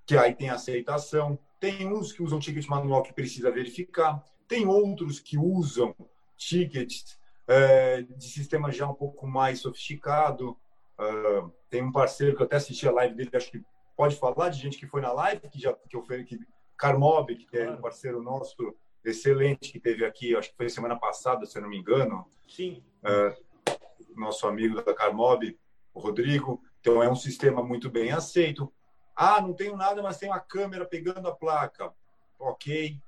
[0.06, 1.38] que aí tem aceitação.
[1.60, 4.24] Tem uns que usam ticket manual que precisa verificar.
[4.48, 5.94] Tem outros que usam
[6.36, 10.56] tickets é, de sistema já um pouco mais sofisticado.
[10.98, 13.62] Uh, tem um parceiro que eu até assisti a live dele, acho que
[13.96, 16.38] pode falar de gente que foi na live, que já que eu que
[16.76, 21.46] Carmob, que é um parceiro nosso excelente que teve aqui, acho que foi semana passada,
[21.46, 22.26] se eu não me engano.
[22.48, 22.82] Sim.
[23.02, 23.70] Uh,
[24.16, 25.58] nosso amigo da Carmob,
[25.94, 26.62] o Rodrigo.
[26.80, 28.72] Então é um sistema muito bem aceito.
[29.14, 31.92] Ah, não tenho nada, mas tem uma câmera pegando a placa.
[32.38, 32.98] Ok.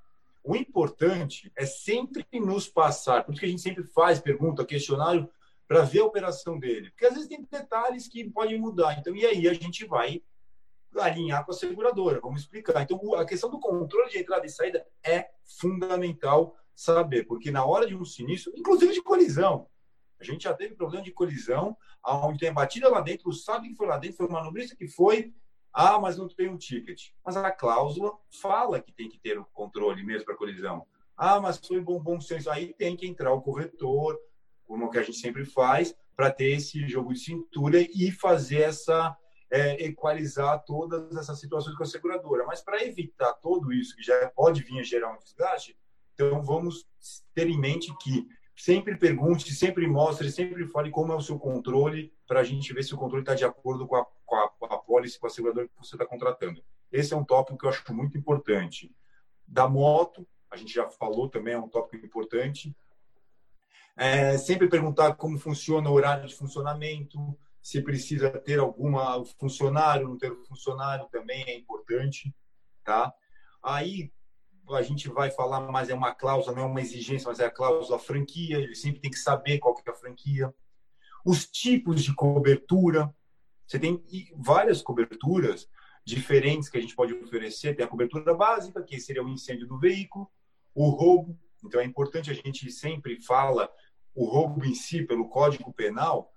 [0.44, 5.28] O importante é sempre nos passar, por isso que a gente sempre faz pergunta, questionário,
[5.68, 6.90] para ver a operação dele.
[6.90, 8.98] Porque às vezes tem detalhes que podem mudar.
[8.98, 10.20] Então, e aí a gente vai
[10.96, 12.82] alinhar com a seguradora, vamos explicar.
[12.82, 17.86] Então, a questão do controle de entrada e saída é fundamental saber, porque na hora
[17.86, 19.68] de um sinistro, inclusive de colisão,
[20.20, 23.86] a gente já teve problema de colisão, aonde tem batida lá dentro, sabe que foi
[23.86, 25.32] lá dentro, foi o manobrista que foi,
[25.72, 27.08] ah, mas não tem um ticket.
[27.24, 30.86] Mas a cláusula fala que tem que ter o um controle mesmo para colisão.
[31.16, 32.50] Ah, mas foi bom, bom senso.
[32.50, 34.18] Aí tem que entrar o corretor,
[34.64, 39.16] como que a gente sempre faz, para ter esse jogo de cintura e fazer essa
[39.52, 42.46] é, equalizar todas essas situações com a seguradora.
[42.46, 45.78] Mas para evitar tudo isso, que já pode vir a gerar um desgaste,
[46.14, 46.88] então vamos
[47.34, 52.14] ter em mente que sempre pergunte, sempre mostre, sempre fale como é o seu controle,
[52.26, 54.64] para a gente ver se o controle está de acordo com a, com a, com
[54.64, 56.64] a pólice, com a seguradora que você está contratando.
[56.90, 58.90] Esse é um tópico que eu acho muito importante.
[59.46, 62.74] Da moto, a gente já falou também, é um tópico importante.
[63.94, 70.18] É, sempre perguntar como funciona o horário de funcionamento, se precisa ter alguma funcionário, não
[70.18, 72.34] ter funcionário também é importante,
[72.84, 73.12] tá?
[73.62, 74.12] Aí
[74.70, 77.50] a gente vai falar, mas é uma cláusula, não é uma exigência, mas é a
[77.50, 80.52] cláusula franquia, ele sempre tem que saber qual que é a franquia.
[81.24, 83.14] Os tipos de cobertura,
[83.66, 84.02] você tem
[84.34, 85.68] várias coberturas
[86.04, 87.76] diferentes que a gente pode oferecer.
[87.76, 90.28] Tem a cobertura básica, que seria o incêndio do veículo,
[90.74, 91.38] o roubo.
[91.64, 93.70] Então é importante a gente sempre fala
[94.14, 96.31] o roubo em si pelo Código Penal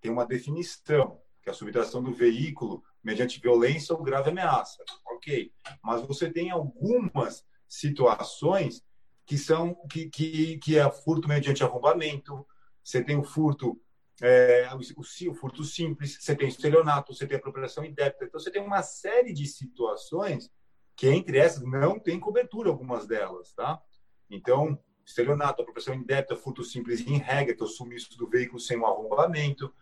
[0.00, 4.82] tem uma definição, que é a subtração do veículo mediante violência ou grave ameaça.
[5.06, 5.52] OK.
[5.82, 8.84] Mas você tem algumas situações
[9.26, 12.46] que são que, que, que é furto mediante arrombamento,
[12.82, 13.78] você tem o furto
[14.20, 18.24] é, o, o, furto simples, você tem estelionato, você tem apropriação indébita.
[18.24, 20.50] Então, você tem uma série de situações
[20.96, 23.80] que, entre essas, não tem cobertura, algumas delas, tá?
[24.28, 28.76] Então, estelionato, apropriação indébita, furto simples em regra, que é o sumiço do veículo sem
[28.76, 29.72] um arrombamento.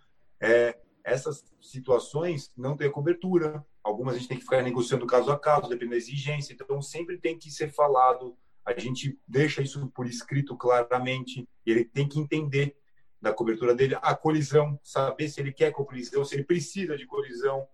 [0.41, 3.65] É, essas situações não têm cobertura.
[3.83, 6.53] Algumas a gente tem que ficar negociando caso a caso, dependendo da exigência.
[6.53, 8.37] Então, sempre tem que ser falado.
[8.65, 11.49] A gente deixa isso por escrito claramente.
[11.65, 12.77] Ele tem que entender
[13.23, 13.97] da cobertura dele.
[14.03, 17.67] A colisão, saber se ele quer colisão, se ele precisa de colisão,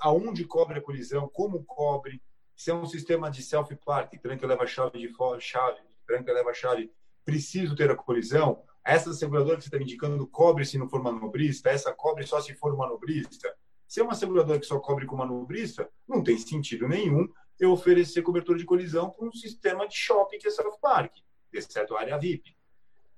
[0.00, 2.22] aonde cobre a colisão, como cobre.
[2.54, 6.92] Se é um sistema de self-park, tranca leva chave de fora, chave, tranca leva chave,
[7.24, 11.70] preciso ter a colisão essa seguradora que você está indicando cobre se não for manobrista,
[11.70, 13.54] essa cobre só se for manobrista.
[13.86, 17.28] Se é uma seguradora que só cobre com manobrista, não tem sentido nenhum
[17.60, 21.12] eu oferecer cobertura de colisão para um sistema de shopping que é South Park,
[21.52, 22.56] exceto a área VIP.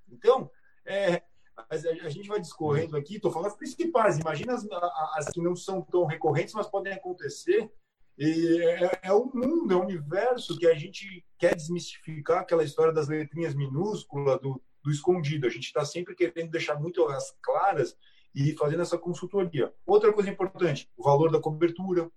[0.07, 0.51] Então,
[0.85, 1.23] é,
[1.69, 4.67] a gente vai discorrendo aqui, estou falando as principais, imagina as,
[5.15, 7.71] as, que não são tão recorrentes, mas podem acontecer.
[8.17, 12.93] E é, é um mundo, é um universo que a gente quer desmistificar aquela história
[12.93, 15.47] das letrinhas minúsculas, do, do escondido.
[15.47, 17.97] A gente está sempre querendo deixar muito as claras
[18.33, 19.73] e fazendo essa consultoria.
[19.85, 22.09] Outra coisa importante, o valor da cobertura.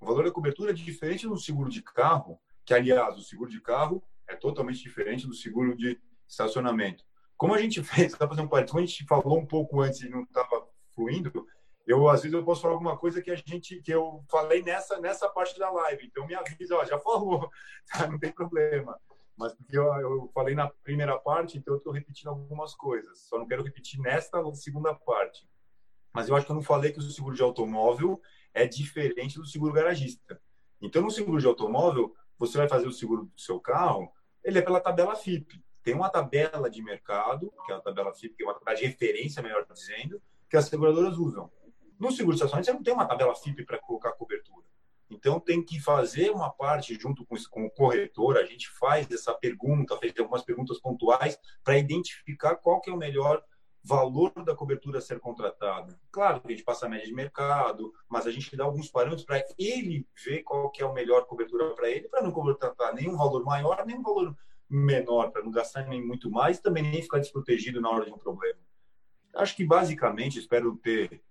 [0.00, 3.60] O valor da cobertura é diferente do seguro de carro, que, aliás, o seguro de
[3.60, 7.04] carro é totalmente diferente do seguro de estacionamento.
[7.36, 10.08] Como a gente fez, para fazer um como a gente falou um pouco antes e
[10.08, 11.46] não estava fluindo,
[11.86, 15.00] eu às vezes eu posso falar alguma coisa que a gente que eu falei nessa
[15.00, 17.50] nessa parte da live então me avisa ó, já falou
[17.90, 18.06] tá?
[18.06, 18.96] não tem problema
[19.42, 23.18] mas porque eu, eu falei na primeira parte então eu estou repetindo algumas coisas.
[23.28, 25.48] Só não quero repetir nesta segunda parte.
[26.14, 28.20] Mas eu acho que eu não falei que o seguro de automóvel
[28.54, 30.40] é diferente do seguro garagista.
[30.80, 34.12] Então no seguro de automóvel você vai fazer o seguro do seu carro
[34.44, 38.36] ele é pela tabela FIP tem uma tabela de mercado que é a tabela FIP
[38.36, 41.50] que é uma tabela de referência melhor dizendo que as seguradoras usam.
[41.98, 44.66] No seguro de estacionamento, você não tem uma tabela FIP para colocar cobertura.
[45.12, 48.36] Então, tem que fazer uma parte junto com, com o corretor.
[48.36, 52.96] A gente faz essa pergunta, fez algumas perguntas pontuais para identificar qual que é o
[52.96, 53.42] melhor
[53.84, 55.98] valor da cobertura a ser contratada.
[56.10, 59.26] Claro que a gente passa a média de mercado, mas a gente dá alguns parâmetros
[59.26, 63.16] para ele ver qual que é a melhor cobertura para ele, para não contratar nenhum
[63.16, 64.36] valor maior, nem um valor
[64.70, 68.18] menor, para não gastar nem muito mais, também nem ficar desprotegido na hora de um
[68.18, 68.58] problema.
[69.34, 71.22] Acho que basicamente, espero ter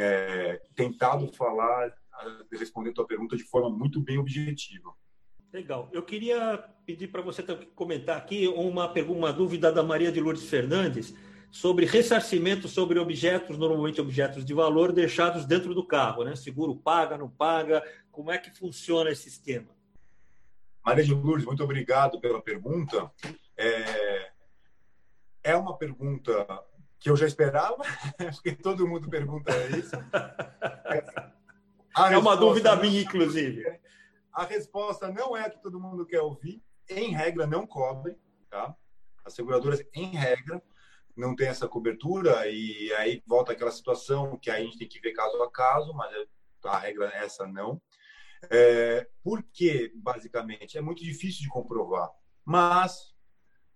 [0.00, 1.94] é, tentado falar,
[2.52, 4.92] responder a tua pergunta de forma muito bem objetiva.
[5.52, 5.90] Legal.
[5.92, 7.42] Eu queria pedir para você
[7.74, 11.14] comentar aqui uma, pergunta, uma dúvida da Maria de Lourdes Fernandes
[11.50, 16.24] sobre ressarcimento sobre objetos, normalmente objetos de valor, deixados dentro do carro.
[16.24, 16.34] Né?
[16.34, 17.84] Seguro paga, não paga?
[18.10, 19.68] Como é que funciona esse esquema?
[20.84, 23.12] Maria de Lourdes, muito obrigado pela pergunta.
[23.56, 24.32] É,
[25.44, 26.64] é uma pergunta
[26.98, 27.82] que eu já esperava,
[28.34, 29.92] porque todo mundo pergunta isso.
[31.94, 33.64] A é uma dúvida minha, inclusive.
[34.32, 36.62] A resposta não é a que todo mundo quer ouvir.
[36.88, 38.16] Em regra, não cobrem.
[38.48, 38.74] Tá?
[39.24, 40.62] As seguradoras, em regra,
[41.16, 45.12] não tem essa cobertura e aí volta aquela situação que a gente tem que ver
[45.12, 46.24] caso a caso, mas é,
[46.64, 47.80] a regra é essa não.
[48.50, 52.10] É, porque, basicamente, é muito difícil de comprovar.
[52.44, 53.14] Mas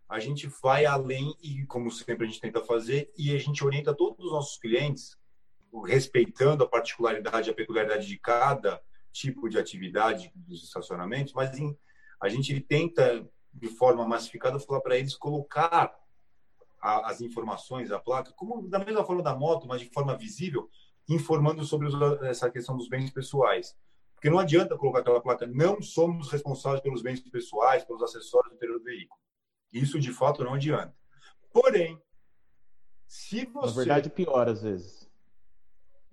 [0.09, 3.95] a gente vai além e, como sempre, a gente tenta fazer e a gente orienta
[3.95, 5.17] todos os nossos clientes,
[5.83, 8.81] respeitando a particularidade, a peculiaridade de cada
[9.13, 11.77] tipo de atividade dos estacionamentos, mas em,
[12.21, 15.95] a gente tenta, de forma massificada, falar para eles colocar
[16.81, 20.69] a, as informações, a placa, como da mesma forma da moto, mas de forma visível,
[21.09, 23.77] informando sobre os, essa questão dos bens pessoais.
[24.15, 28.57] Porque não adianta colocar aquela placa, não somos responsáveis pelos bens pessoais, pelos acessórios do
[28.57, 29.21] interior do veículo.
[29.73, 30.95] Isso de fato não adianta.
[31.53, 32.01] Porém,
[33.07, 33.67] se você.
[33.69, 35.06] Na verdade, piora às vezes.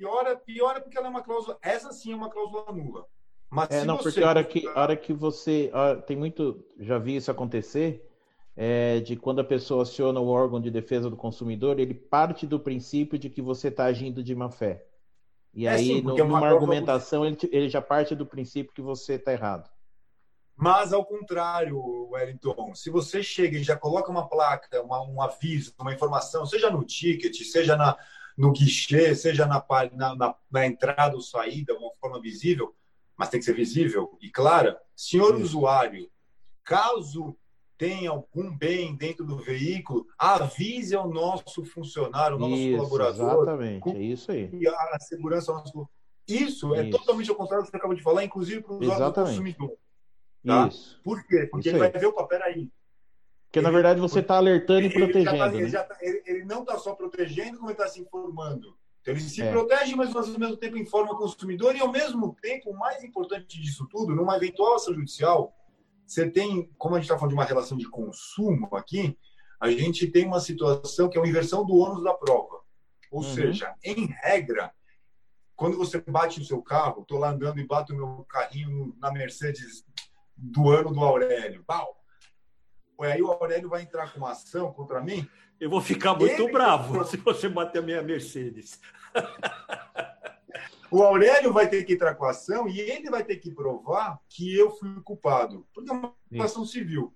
[0.04, 1.58] Piora, piora porque ela é uma cláusula.
[1.62, 3.06] Essa sim é uma cláusula nula.
[3.50, 5.72] Mas é, não, porque a hora que, a hora que você.
[6.06, 6.66] Tem muito.
[6.78, 8.10] Já vi isso acontecer.
[8.56, 12.60] É, de quando a pessoa aciona o órgão de defesa do consumidor, ele parte do
[12.60, 14.86] princípio de que você está agindo de má fé.
[15.54, 19.14] E é aí, sim, no, numa argumentação, ele, ele já parte do princípio que você
[19.14, 19.68] está errado.
[20.56, 25.74] Mas, ao contrário, Wellington, se você chega e já coloca uma placa, uma, um aviso,
[25.80, 27.98] uma informação, seja no ticket, seja na,
[28.38, 32.76] no guichê, seja na, na, na, na entrada ou saída, uma forma visível,
[33.18, 35.44] mas tem que ser visível e clara, senhor Isso.
[35.44, 36.10] usuário,
[36.64, 37.38] caso
[37.78, 43.44] tenha algum bem dentro do veículo, avise ao nosso funcionário, ao nosso isso, colaborador.
[43.44, 44.50] Exatamente, é isso aí.
[44.54, 45.90] E a segurança ao nosso...
[46.28, 49.74] Isso, é totalmente ao contrário do que você acabou de falar, inclusive para o consumidor.
[50.46, 50.68] Tá?
[50.68, 51.00] Isso.
[51.04, 51.48] Por quê?
[51.52, 51.92] Porque Isso ele aí.
[51.92, 52.70] vai ver, o papel aí.
[53.54, 55.38] Porque, ele, na verdade, você está alertando ele, e protegendo.
[55.38, 55.84] Tá, ele, né?
[55.84, 58.76] tá, ele, não está só protegendo, como ele está se informando.
[59.00, 59.52] Então, ele se é.
[59.52, 63.62] protege, mas ao mesmo tempo informa o consumidor e, ao mesmo tempo, o mais importante
[63.62, 65.54] disso tudo, numa eventual ação judicial,
[66.04, 69.16] você tem, como a gente está falando de uma relação de consumo aqui,
[69.60, 72.60] a gente tem uma situação que é uma inversão do ônus da prova.
[73.12, 73.36] Ou uhum.
[73.36, 74.74] seja, em regra,
[75.56, 79.12] quando você bate o seu carro, estou lá andando e bato o meu carrinho na
[79.12, 79.86] Mercedes
[80.36, 81.64] do ano do Aurélio.
[81.68, 82.03] Pau.
[83.00, 85.28] Aí o Aurélio vai entrar com uma ação contra mim.
[85.60, 86.52] Eu vou ficar muito Ele...
[86.52, 88.80] bravo se você bater a minha Mercedes.
[90.92, 94.20] o Aurélio vai ter que entrar com a ação e ele vai ter que provar
[94.30, 95.68] que eu fui culpado.
[95.74, 97.14] Porque é uma relação civil.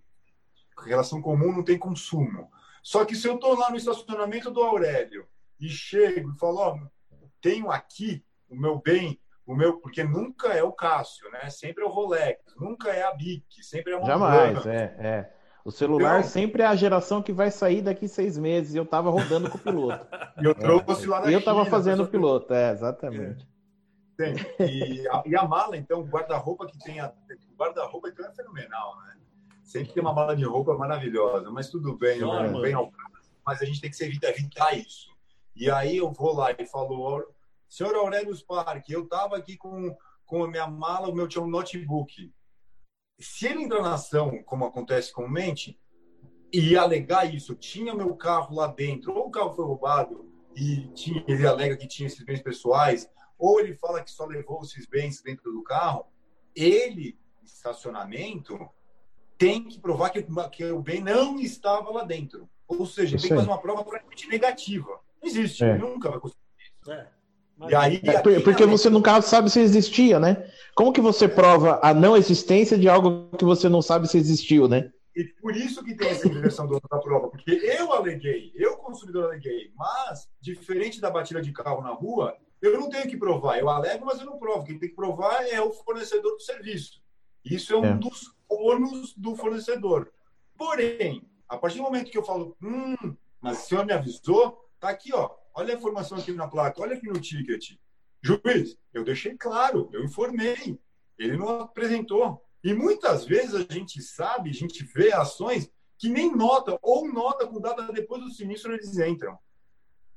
[0.86, 2.52] Relação comum não tem consumo.
[2.84, 5.28] Só que se eu estou lá no estacionamento do Aurélio
[5.60, 10.50] e chego e falo, ó, oh, tenho aqui o meu bem o meu, porque nunca
[10.50, 11.50] é o Cássio, né?
[11.50, 15.34] Sempre é o Rolex, nunca é a Bic, sempre é a Jamais, é, é.
[15.68, 18.74] O celular então, sempre é a geração que vai sair daqui seis meses.
[18.74, 20.08] E eu estava rodando com o piloto.
[20.42, 21.10] e eu trouxe é.
[21.10, 23.46] lá na Eu estava fazendo o piloto, é, exatamente.
[24.18, 24.34] É.
[24.34, 24.36] Tem.
[24.66, 27.02] E a, e a mala, então, o guarda-roupa que tem.
[27.02, 27.12] A,
[27.60, 29.18] guarda-roupa então é fenomenal, né?
[29.62, 32.90] Sempre tem uma mala de roupa maravilhosa, mas tudo bem, não, bem ao
[33.46, 35.10] mas a gente tem que evitar, evitar isso.
[35.54, 37.26] E aí eu vou lá e falo,
[37.68, 39.94] Senhor Aurélio Parque, eu estava aqui com,
[40.26, 42.32] com a minha mala, o meu tinha um notebook.
[43.20, 45.80] Se ele entrar na ação, como acontece comumente,
[46.54, 51.24] e alegar isso, tinha meu carro lá dentro, ou o carro foi roubado, e tinha,
[51.28, 55.22] ele alega que tinha esses bens pessoais, ou ele fala que só levou esses bens
[55.22, 56.06] dentro do carro,
[56.56, 58.58] ele, estacionamento,
[59.38, 62.50] tem que provar que, que o bem não estava lá dentro.
[62.68, 65.00] Ou seja, tem que fazer uma prova praticamente negativa.
[65.22, 65.78] Não existe, é.
[65.78, 66.92] nunca vai conseguir isso.
[66.92, 67.17] É.
[67.70, 70.46] E aí, é, porque você nunca sabe se existia, né?
[70.76, 74.68] Como que você prova a não existência de algo que você não sabe se existiu,
[74.68, 74.92] né?
[75.16, 79.72] E por isso que tem essa inversão da prova, porque eu aleguei, eu consumidor aleguei,
[79.76, 84.06] mas diferente da batida de carro na rua, eu não tenho que provar, eu alego,
[84.06, 84.66] mas eu não provo.
[84.66, 87.02] Quem tem que provar é o fornecedor do serviço.
[87.44, 87.94] Isso é um é.
[87.96, 90.12] dos ônus do fornecedor.
[90.56, 94.90] Porém, a partir do momento que eu falo, hum, mas o senhor me avisou, tá
[94.90, 97.78] aqui, ó, olha a informação aqui na placa, olha aqui no ticket.
[98.22, 100.80] Juiz, eu deixei claro, eu informei,
[101.18, 102.44] ele não apresentou.
[102.64, 107.48] E muitas vezes a gente sabe, a gente vê ações que nem nota, ou nota
[107.48, 109.38] com data depois do sinistro eles entram.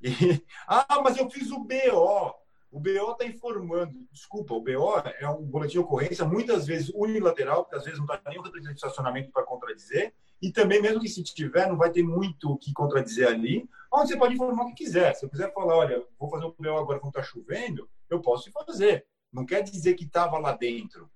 [0.03, 0.11] E,
[0.69, 2.35] ah, mas eu fiz o BO.
[2.71, 4.07] O BO está informando.
[4.13, 8.07] Desculpa, o BO é um boletim de ocorrência, muitas vezes unilateral, porque às vezes não
[8.07, 11.77] está nem o representante de estacionamento para contradizer, e também, mesmo que se tiver, não
[11.77, 15.15] vai ter muito o que contradizer ali, onde você pode informar o que quiser.
[15.15, 18.51] Se eu quiser falar, olha, vou fazer um BO agora quando está chovendo, eu posso
[18.51, 19.07] fazer.
[19.33, 21.11] Não quer dizer que estava lá dentro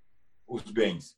[0.46, 1.16] os bens.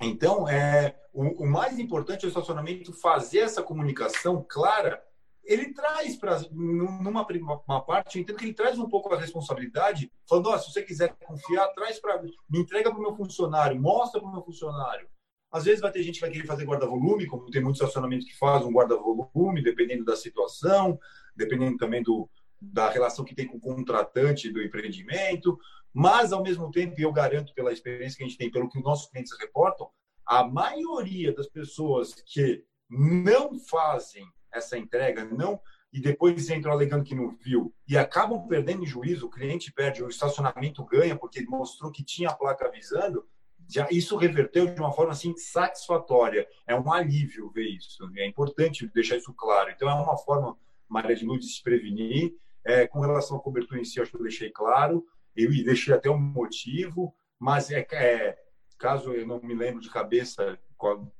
[0.00, 5.02] Então, é, o, o, mais importante é o estacionamento fazer essa comunicação clara.
[5.42, 7.26] Ele traz para numa
[7.66, 10.82] uma parte, eu entendo que ele traz um pouco a responsabilidade, falando: oh, se você
[10.82, 15.08] quiser confiar, traz para me entrega para o meu funcionário, mostra para o meu funcionário.
[15.50, 18.36] Às vezes vai ter gente que vai querer fazer guarda-volume, como tem muitos estacionamentos que
[18.36, 20.98] fazem um guarda-volume, dependendo da situação,
[21.34, 22.28] dependendo também do,
[22.60, 25.58] da relação que tem com o contratante do empreendimento.
[25.92, 28.84] Mas, ao mesmo tempo, eu garanto pela experiência que a gente tem, pelo que os
[28.84, 29.88] nossos clientes reportam,
[30.26, 35.60] a maioria das pessoas que não fazem essa entrega, não
[35.92, 40.02] e depois entram alegando que não viu e acabam perdendo em juízo, o cliente perde,
[40.02, 43.26] o estacionamento ganha porque mostrou que tinha a placa avisando,
[43.68, 46.48] já isso reverteu de uma forma assim satisfatória.
[46.66, 48.10] É um alívio ver isso.
[48.16, 49.70] É importante deixar isso claro.
[49.70, 50.56] Então é uma forma,
[50.88, 52.34] Maria de Luz, de se prevenir.
[52.64, 55.04] É, com relação à cobertura em si, acho que eu deixei claro
[55.38, 58.38] eu deixei até um motivo, mas é, é
[58.76, 60.58] caso eu não me lembro de cabeça,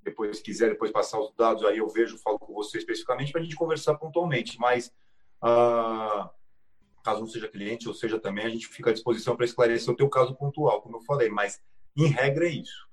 [0.02, 3.44] depois quiser depois passar os dados aí eu vejo, falo com você especificamente para a
[3.44, 4.92] gente conversar pontualmente, mas
[5.40, 6.30] ah,
[7.04, 9.96] caso não seja cliente ou seja também a gente fica à disposição para esclarecer o
[9.96, 11.60] teu caso pontual, como eu falei, mas
[11.98, 12.88] em regra é isso.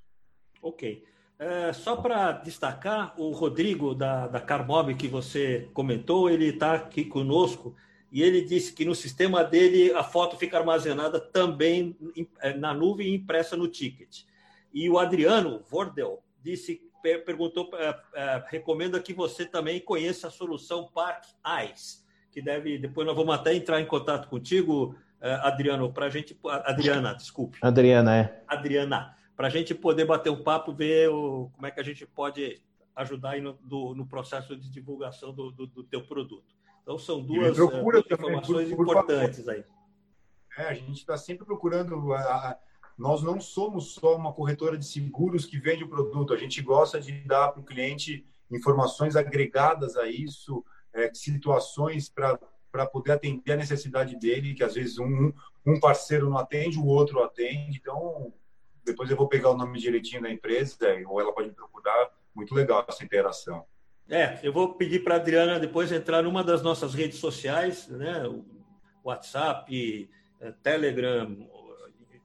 [0.61, 1.03] Ok.
[1.37, 7.03] É, só para destacar, o Rodrigo da, da Carmob que você comentou, ele está aqui
[7.03, 7.75] conosco
[8.11, 11.97] e ele disse que no sistema dele a foto fica armazenada também
[12.39, 14.21] eh, na nuvem e impressa no ticket.
[14.73, 16.81] E o Adriano Vordel disse,
[17.25, 23.05] perguntou, eh, eh, recomenda que você também conheça a solução Park Eyes, que deve, depois
[23.05, 27.57] nós vamos até entrar em contato contigo, Adriano, para a gente, Adriana, desculpe.
[27.61, 28.43] Adriana, é.
[28.47, 32.05] Adriana, para a gente poder bater um papo, ver o, como é que a gente
[32.05, 32.61] pode
[32.95, 36.55] ajudar no, do, no processo de divulgação do, do, do teu produto.
[36.81, 39.63] Então, são duas, procura duas informações por, por importantes aí.
[40.57, 42.13] É, a gente está sempre procurando.
[42.13, 42.57] A, a,
[42.97, 47.01] nós não somos só uma corretora de seguros que vende o produto, a gente gosta
[47.01, 50.63] de dar para o cliente informações agregadas a isso,
[50.93, 52.39] é, situações para
[52.83, 55.31] poder atender a necessidade dele, que às vezes um,
[55.63, 57.77] um parceiro não atende, o outro atende.
[57.79, 58.33] Então,
[58.83, 62.09] depois eu vou pegar o nome direitinho da empresa, ou ela pode me procurar.
[62.33, 63.63] Muito legal essa interação.
[64.09, 68.23] É, eu vou pedir para a Adriana depois entrar numa das nossas redes sociais, né?
[69.03, 70.09] WhatsApp,
[70.41, 71.37] eh, Telegram,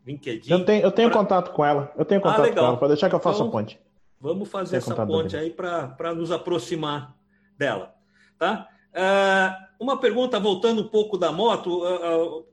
[0.07, 0.51] LinkedIn.
[0.51, 1.19] Eu tenho, eu tenho pra...
[1.19, 1.93] contato com ela.
[1.97, 2.77] Eu tenho ah, contato ah, com ela.
[2.77, 3.81] Pode deixar que eu faça então, a ponte.
[4.21, 7.17] Vamos fazer essa ponte aí para nos aproximar
[7.57, 7.95] dela.
[8.39, 8.69] Tá?
[8.93, 11.83] Uh, uma pergunta, voltando um pouco da moto.
[11.85, 12.47] Uh, uh,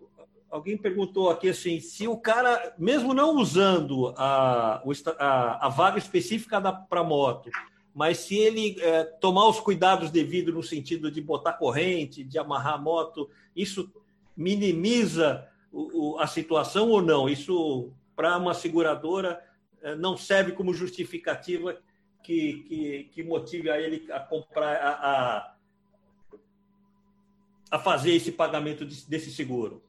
[0.50, 4.82] alguém perguntou aqui assim: se o cara, mesmo não usando a,
[5.18, 7.50] a, a vaga específica para moto,
[7.98, 12.76] mas se ele é, tomar os cuidados devidos no sentido de botar corrente, de amarrar
[12.76, 13.92] a moto, isso
[14.36, 17.28] minimiza o, o, a situação ou não?
[17.28, 19.44] Isso, para uma seguradora,
[19.82, 21.76] é, não serve como justificativa
[22.22, 25.56] que, que, que, motive a ele a comprar, a, a,
[27.72, 29.84] a fazer esse pagamento desse seguro?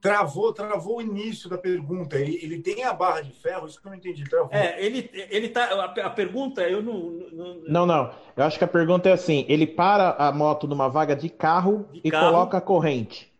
[0.00, 2.16] Travou, travou o início da pergunta.
[2.16, 4.22] Ele, ele tem a barra de ferro, isso que eu não entendi.
[4.24, 4.52] Travou.
[4.52, 5.64] É, ele, ele tá.
[5.64, 7.86] A, a pergunta, eu não, não, não.
[7.86, 11.28] Não, Eu acho que a pergunta é assim: ele para a moto numa vaga de
[11.28, 13.32] carro de e carro, coloca a corrente.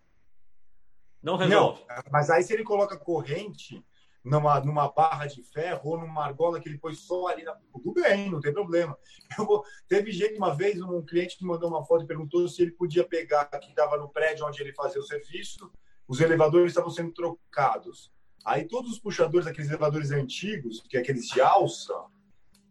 [1.23, 1.83] Não resolve.
[1.89, 3.85] Não, mas aí se ele coloca corrente,
[4.27, 7.55] numa, numa barra de ferro ou numa argola que ele pôs só ali na.
[7.73, 8.99] Tudo bem, não tem problema.
[9.39, 9.65] Vou...
[9.87, 13.05] Teve gente uma vez, um cliente me mandou uma foto e perguntou se ele podia
[13.05, 15.71] pegar, que estava no prédio onde ele fazia o serviço,
[16.09, 18.13] os elevadores estavam sendo trocados.
[18.45, 21.95] Aí todos os puxadores, aqueles elevadores antigos, que é aqueles de alça,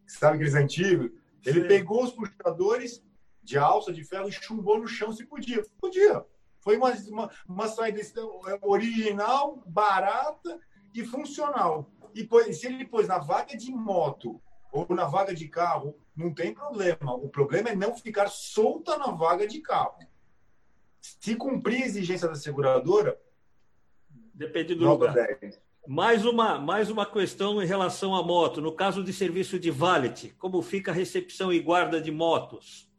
[0.06, 1.10] sabe aqueles antigos?
[1.46, 1.68] Ele Sim.
[1.68, 3.02] pegou os puxadores
[3.42, 5.64] de alça de ferro e chumbou no chão se podia.
[5.80, 6.26] Podia.
[6.60, 8.02] Foi uma, uma, uma saída
[8.62, 10.60] original, barata
[10.96, 11.92] e funcional.
[12.14, 14.42] E pôs, se ele pôs na vaga de moto
[14.72, 17.14] ou na vaga de carro, não tem problema.
[17.14, 20.00] O problema é não ficar solta na vaga de carro.
[21.02, 23.20] Se cumprir a exigência da seguradora,
[24.34, 25.14] depende do lugar.
[25.14, 25.62] 10.
[25.88, 28.60] Mais uma, mais uma questão em relação à moto.
[28.60, 32.90] No caso de serviço de valet, como fica a recepção e guarda de motos?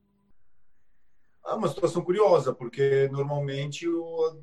[1.45, 4.41] É uma situação curiosa, porque normalmente o,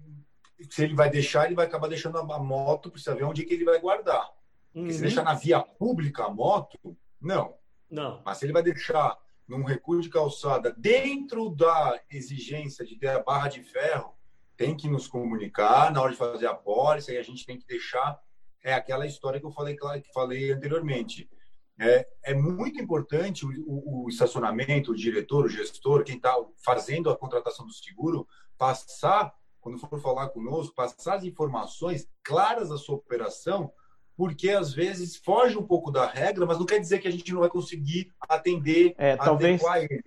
[0.70, 3.66] se ele vai deixar, ele vai acabar deixando a moto, precisa ver onde que ele
[3.66, 4.30] vai guardar.
[4.74, 4.90] Uhum.
[4.90, 7.56] Se deixar na via pública a moto, não.
[7.90, 8.22] Não.
[8.26, 13.22] Mas se ele vai deixar num recuo de calçada dentro da exigência de ter a
[13.22, 14.14] barra de ferro,
[14.56, 17.68] tem que nos comunicar na hora de fazer a pólice, e a gente tem que
[17.68, 18.20] deixar
[18.64, 21.30] é aquela história que eu falei que falei anteriormente.
[21.78, 26.34] É, é muito importante o, o, o estacionamento, o diretor, o gestor, quem está
[26.64, 28.28] fazendo a contratação do seguro,
[28.58, 29.34] passar
[29.64, 33.72] quando for falar conosco, passar as informações claras da sua operação,
[34.16, 37.32] porque às vezes foge um pouco da regra, mas não quer dizer que a gente
[37.32, 40.04] não vai conseguir atender, é, talvez, ele.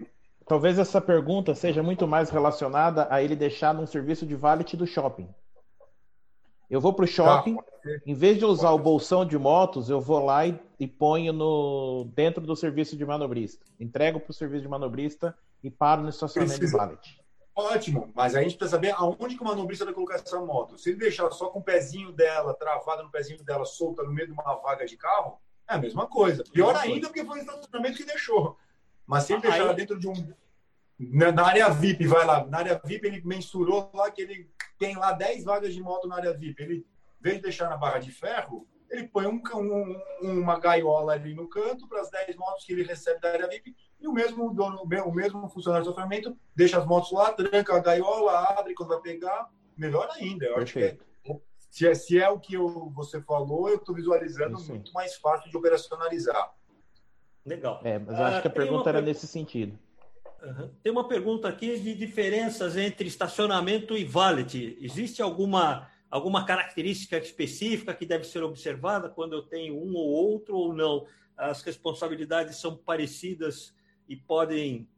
[0.47, 4.87] Talvez essa pergunta seja muito mais relacionada a ele deixar num serviço de valet do
[4.87, 5.29] shopping.
[6.69, 7.65] Eu vou para o shopping, tá,
[8.05, 12.11] em vez de usar o bolsão de motos, eu vou lá e, e ponho no
[12.15, 13.65] dentro do serviço de manobrista.
[13.81, 16.79] Entrego para o serviço de manobrista e paro no estacionamento Precisa.
[16.79, 17.26] de valet.
[17.57, 20.77] Ótimo, mas aí a gente precisa saber aonde que o manobrista vai colocar essa moto.
[20.77, 24.27] Se ele deixar só com o pezinho dela, travada no pezinho dela, solta no meio
[24.27, 26.45] de uma vaga de carro, é a mesma coisa.
[26.53, 28.59] Pior ainda porque foi o estacionamento que deixou.
[29.07, 30.13] Mas se ele deixar ela dentro de um.
[30.99, 32.45] Na área VIP, vai lá.
[32.45, 36.17] Na área VIP, ele mensurou lá que ele tem lá 10 vagas de moto na
[36.17, 36.63] área VIP.
[36.63, 36.87] Ele,
[37.21, 41.35] em vez de deixar na barra de ferro, ele põe um, um, uma gaiola ali
[41.35, 44.53] no canto para as 10 motos que ele recebe da área VIP e o mesmo
[44.55, 48.91] dono, o mesmo funcionário de sofrimento deixa as motos lá, tranca a gaiola, abre quando
[48.91, 50.47] vai pegar, melhor ainda.
[50.47, 50.99] Eu acho que é,
[51.71, 54.71] se, é, se é o que eu, você falou, eu estou visualizando Isso.
[54.71, 56.55] muito mais fácil de operacionalizar.
[57.45, 57.81] Legal.
[57.85, 59.79] É, mas eu acho ah, que a pergunta era nesse sentido.
[60.43, 60.71] Uhum.
[60.83, 64.77] Tem uma pergunta aqui de diferenças entre estacionamento e valet.
[64.81, 70.57] Existe alguma, alguma característica específica que deve ser observada quando eu tenho um ou outro
[70.57, 71.07] ou não?
[71.37, 73.75] As responsabilidades são parecidas
[74.09, 74.89] e podem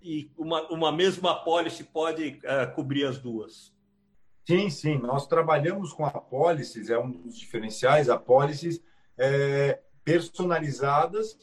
[0.00, 3.74] e uma, uma mesma apólice pode uh, cobrir as duas.
[4.46, 4.98] Sim, sim.
[4.98, 8.82] Nós trabalhamos com apólices, é um dos diferenciais, apólices
[9.18, 11.36] é, personalizadas,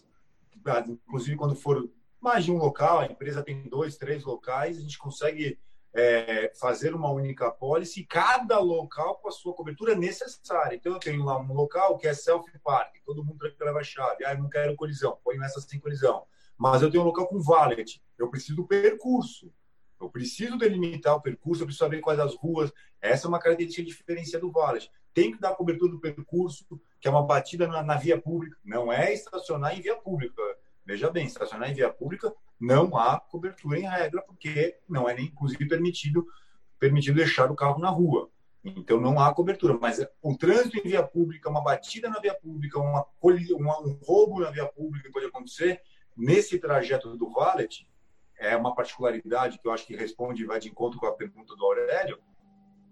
[0.88, 1.88] inclusive quando for
[2.20, 5.60] mais de um local, a empresa tem dois, três locais, a gente consegue
[5.94, 10.76] é, fazer uma única apólice, cada local com a sua cobertura necessária.
[10.76, 14.26] Então, eu tenho lá um local que é self-park, todo mundo tem que levar chave.
[14.26, 16.26] Ah, eu não quero colisão, põe nessa sem colisão
[16.58, 18.02] mas eu tenho um local com valet.
[18.18, 19.52] Eu preciso do percurso.
[20.00, 22.72] Eu preciso delimitar o percurso, eu preciso saber quais as ruas.
[23.02, 24.92] Essa é uma característica diferencial do valet.
[25.14, 26.66] Tem que dar cobertura do percurso,
[27.00, 28.58] que é uma batida na, na, via pública.
[28.64, 30.42] Não é estacionar em via pública.
[30.86, 35.26] Veja bem, estacionar em via pública não há cobertura em regra, porque não é nem,
[35.26, 36.26] inclusive, permitido,
[36.80, 38.30] permitido deixar o carro na rua.
[38.64, 39.78] Então não há cobertura.
[39.80, 44.50] Mas o trânsito em via pública, uma batida na via pública, uma, um roubo na
[44.50, 45.82] via pública pode acontecer,
[46.16, 47.88] Nesse trajeto do Valet,
[48.38, 51.56] é uma particularidade que eu acho que responde e vai de encontro com a pergunta
[51.56, 52.20] do Aurélio,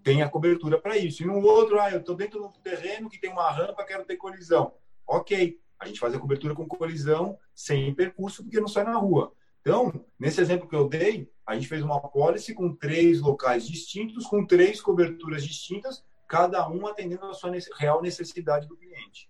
[0.04, 1.24] tem a cobertura para isso.
[1.24, 4.18] E no outro, ah, eu estou dentro do terreno que tem uma rampa, quero ter
[4.18, 4.74] colisão.
[5.08, 9.34] Ok, a gente faz a cobertura com colisão, sem percurso, porque não sai na rua.
[9.62, 14.26] Então, nesse exemplo que eu dei, a gente fez uma pólice com três locais distintos,
[14.26, 19.30] com três coberturas distintas, cada um atendendo a sua real necessidade do cliente.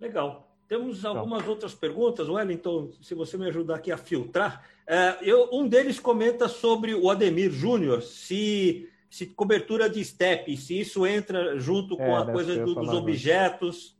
[0.00, 0.51] Legal.
[0.72, 4.64] Temos algumas outras perguntas, Wellington, se você me ajudar aqui a filtrar.
[4.86, 10.80] É, eu, um deles comenta sobre o Ademir Júnior, se, se cobertura de step, se
[10.80, 13.98] isso entra junto com é, a coisa do, dos objetos.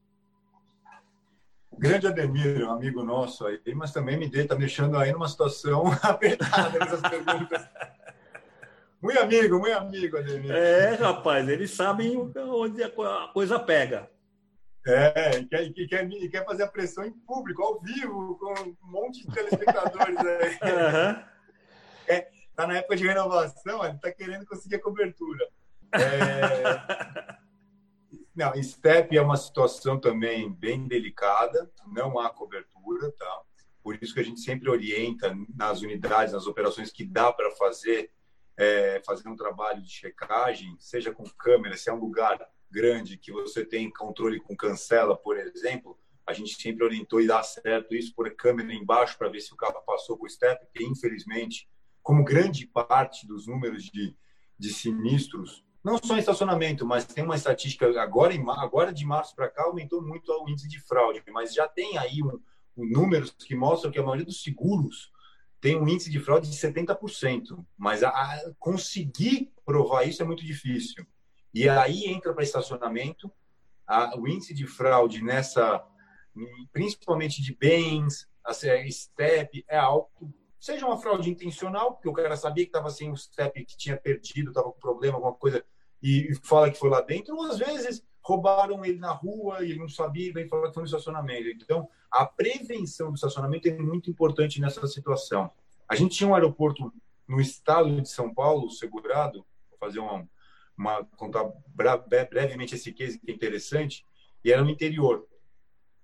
[1.77, 6.79] Grande Ademir, um amigo nosso aí, mas também me está deixando aí numa situação apertada
[6.79, 7.69] nessas perguntas.
[8.99, 10.51] Muito amigo, muito amigo, Ademir.
[10.51, 12.91] É, rapaz, eles sabem onde a
[13.31, 14.11] coisa pega.
[14.85, 18.53] É, e quer, e quer, e quer fazer a pressão em público, ao vivo, com
[18.63, 20.59] um monte de telespectadores aí.
[20.63, 21.33] Uhum.
[22.09, 25.49] É, tá na época de renovação, ele tá querendo conseguir a cobertura.
[25.93, 27.43] É...
[28.35, 33.43] Não, STEP é uma situação também bem delicada, não há cobertura, tá?
[33.83, 38.11] Por isso que a gente sempre orienta nas unidades, nas operações que dá para fazer,
[38.57, 42.41] é, fazer um trabalho de checagem, seja com câmera, se é um lugar
[42.73, 47.43] grande que você tem controle com cancela, por exemplo, a gente sempre orientou e dá
[47.43, 50.85] certo isso, por câmera embaixo para ver se o carro passou com o step, porque
[50.85, 51.69] infelizmente,
[52.03, 54.17] como grande parte dos números de,
[54.59, 59.35] de sinistros não só em estacionamento, mas tem uma estatística agora, em, agora de março
[59.35, 62.39] para cá aumentou muito o índice de fraude, mas já tem aí um,
[62.77, 65.11] um números que mostram que a maioria dos seguros
[65.61, 70.45] tem um índice de fraude de 70%, mas a, a conseguir provar isso é muito
[70.45, 71.05] difícil.
[71.55, 73.31] E aí entra para estacionamento,
[73.87, 75.85] a, o índice de fraude nessa,
[76.73, 82.65] principalmente de bens, a STEP é alto, seja uma fraude intencional, porque o cara sabia
[82.65, 85.65] que estava sem o step, que tinha perdido, estava com problema, alguma coisa,
[86.03, 89.81] e, fala que foi lá dentro, ou às vezes roubaram ele na rua e ele
[89.81, 91.49] não sabia e vem falar que foi no estacionamento.
[91.49, 95.51] Então, a prevenção do estacionamento é muito importante nessa situação.
[95.89, 96.93] A gente tinha um aeroporto
[97.27, 100.29] no estado de São Paulo segurado, vou fazer uma,
[100.77, 101.45] uma contar
[101.75, 104.07] brevemente esse case que é interessante,
[104.45, 105.27] e era no interior.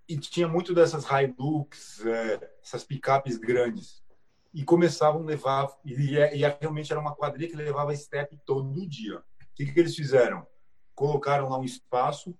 [0.08, 4.02] E tinha muito dessas Hilux, é, essas picapes grandes
[4.54, 9.18] e começavam a levar, e, e realmente era uma quadrilha que levava step todo dia.
[9.18, 10.46] O que, que eles fizeram?
[10.94, 12.36] Colocaram lá um espaço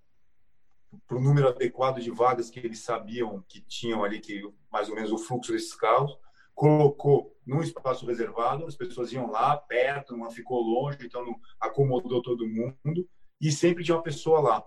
[1.07, 4.95] para o número adequado de vagas que eles sabiam que tinham ali, que mais ou
[4.95, 6.16] menos o fluxo desses carros,
[6.59, 12.21] colocou num espaço reservado, as pessoas iam lá perto, não ficou longe, então não acomodou
[12.21, 13.09] todo mundo,
[13.41, 14.67] e sempre tinha uma pessoa lá.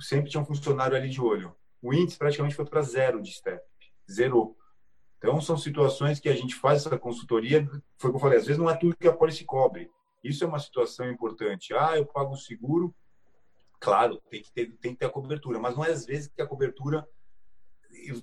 [0.00, 1.54] Sempre tinha um funcionário ali de olho.
[1.82, 3.62] O índice praticamente foi para zero de step,
[4.10, 4.56] zerou.
[5.18, 7.68] Então, são situações que a gente faz essa consultoria,
[7.98, 9.90] foi o que eu falei, às vezes não é tudo que a polícia cobre.
[10.24, 11.74] Isso é uma situação importante.
[11.74, 12.96] Ah, eu pago o seguro,
[13.78, 16.40] claro, tem que ter, tem que ter a cobertura, mas não é às vezes que
[16.40, 17.06] a cobertura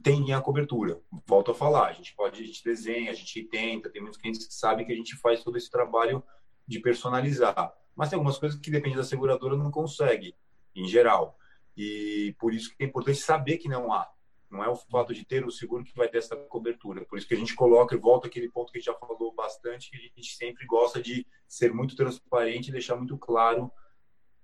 [0.02, 1.02] tem a cobertura.
[1.26, 4.46] Volto a falar, a gente pode, a gente desenha, a gente tenta, tem muitos clientes
[4.46, 6.24] que sabem que a gente faz todo esse trabalho
[6.68, 7.74] de personalizar.
[7.96, 10.36] Mas tem algumas coisas que depende da seguradora não consegue,
[10.76, 11.38] em geral.
[11.76, 14.10] E por isso que é importante saber que não há.
[14.50, 17.04] Não é o fato de ter o seguro que vai ter essa cobertura.
[17.06, 19.34] Por isso que a gente coloca e volta aquele ponto que a gente já falou
[19.34, 23.72] bastante, que a gente sempre gosta de ser muito transparente e deixar muito claro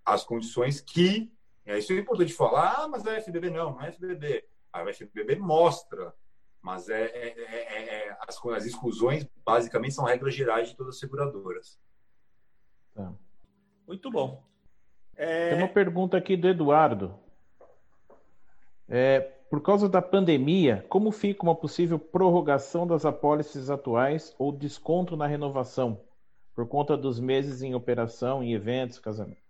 [0.04, 1.32] as condições que.
[1.64, 4.49] É, isso é importante falar, ah, mas a FBB não, não é FBB.
[4.72, 6.14] A FBB mostra,
[6.62, 11.00] mas é, é, é, é as, as exclusões basicamente são regras gerais de todas as
[11.00, 11.80] seguradoras.
[12.94, 13.14] Tá.
[13.88, 14.44] Muito bom.
[15.16, 17.14] Tem uma pergunta aqui do Eduardo.
[18.88, 25.18] É, por causa da pandemia, como fica uma possível prorrogação das apólices atuais ou desconto
[25.18, 26.00] na renovação,
[26.56, 29.49] por conta dos meses em operação, em eventos, casamento?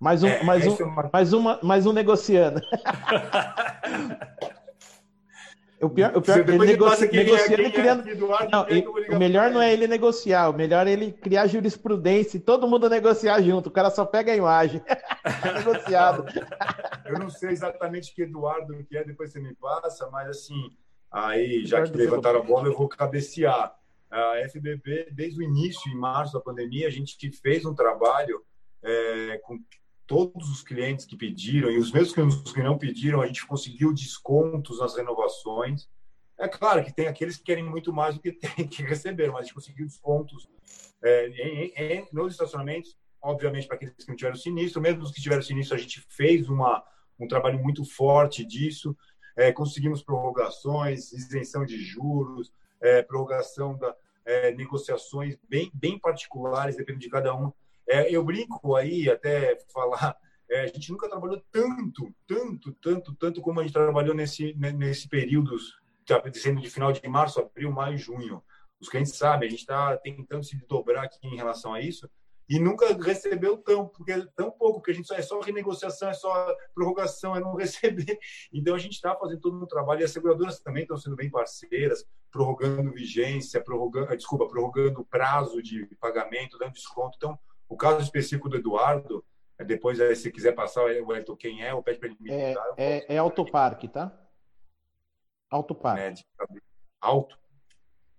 [0.00, 1.10] Mais um, é, mais, um, é uma...
[1.12, 2.60] mais, uma, mais um negociando.
[5.82, 8.04] O pior, o pior ele negocia, é negociando e criando.
[8.50, 8.66] não,
[9.16, 12.86] o melhor não é ele negociar, o melhor é ele criar jurisprudência e todo mundo
[12.90, 13.70] negociar junto.
[13.70, 14.82] O cara só pega a imagem.
[15.56, 16.26] Negociado.
[17.06, 20.70] Eu não sei exatamente que Eduardo que é, depois você me passa, mas assim,
[21.10, 23.74] aí, já que levantaram a bola, eu vou cabecear.
[24.10, 28.44] A FBB, desde o início, em março da pandemia, a gente fez um trabalho
[28.82, 29.56] é, com
[30.10, 34.80] todos os clientes que pediram e os mesmos que não pediram, a gente conseguiu descontos
[34.80, 35.88] nas renovações.
[36.36, 39.36] É claro que tem aqueles que querem muito mais do que tem que receber, mas
[39.36, 40.48] a gente conseguiu descontos
[41.00, 45.22] é, em, em, nos estacionamentos, obviamente para aqueles que não tiveram sinistro, mesmo os que
[45.22, 46.82] tiveram sinistro, a gente fez uma,
[47.16, 48.96] um trabalho muito forte disso,
[49.36, 53.94] é, conseguimos prorrogações, isenção de juros, é, prorrogação da
[54.24, 57.52] é, negociações bem, bem particulares, dependendo de cada um.
[57.90, 60.16] É, eu brinco aí, até falar,
[60.48, 65.08] é, a gente nunca trabalhou tanto, tanto, tanto, tanto como a gente trabalhou nesse, nesse
[65.08, 65.56] período,
[66.06, 68.40] tá, sendo de final de março, abril, maio, junho.
[68.80, 72.08] Os clientes sabem, a gente está tentando se dobrar aqui em relação a isso,
[72.48, 76.14] e nunca recebeu tão, porque tão pouco, porque a gente só, é só renegociação, é
[76.14, 78.18] só prorrogação, é não receber.
[78.52, 81.28] Então a gente está fazendo todo um trabalho e as seguradoras também estão sendo bem
[81.28, 87.16] parceiras, prorrogando vigência, prorrogando, desculpa, prorrogando prazo de pagamento, dando desconto.
[87.16, 87.38] Então
[87.70, 89.24] o caso específico do Eduardo,
[89.56, 92.54] é depois, se quiser passar, o Elton, quem é, ou pede para ele me é,
[92.76, 94.12] é, é Autoparque, tá?
[95.48, 96.02] Autoparque.
[96.02, 96.26] É, de...
[97.00, 97.38] Alto?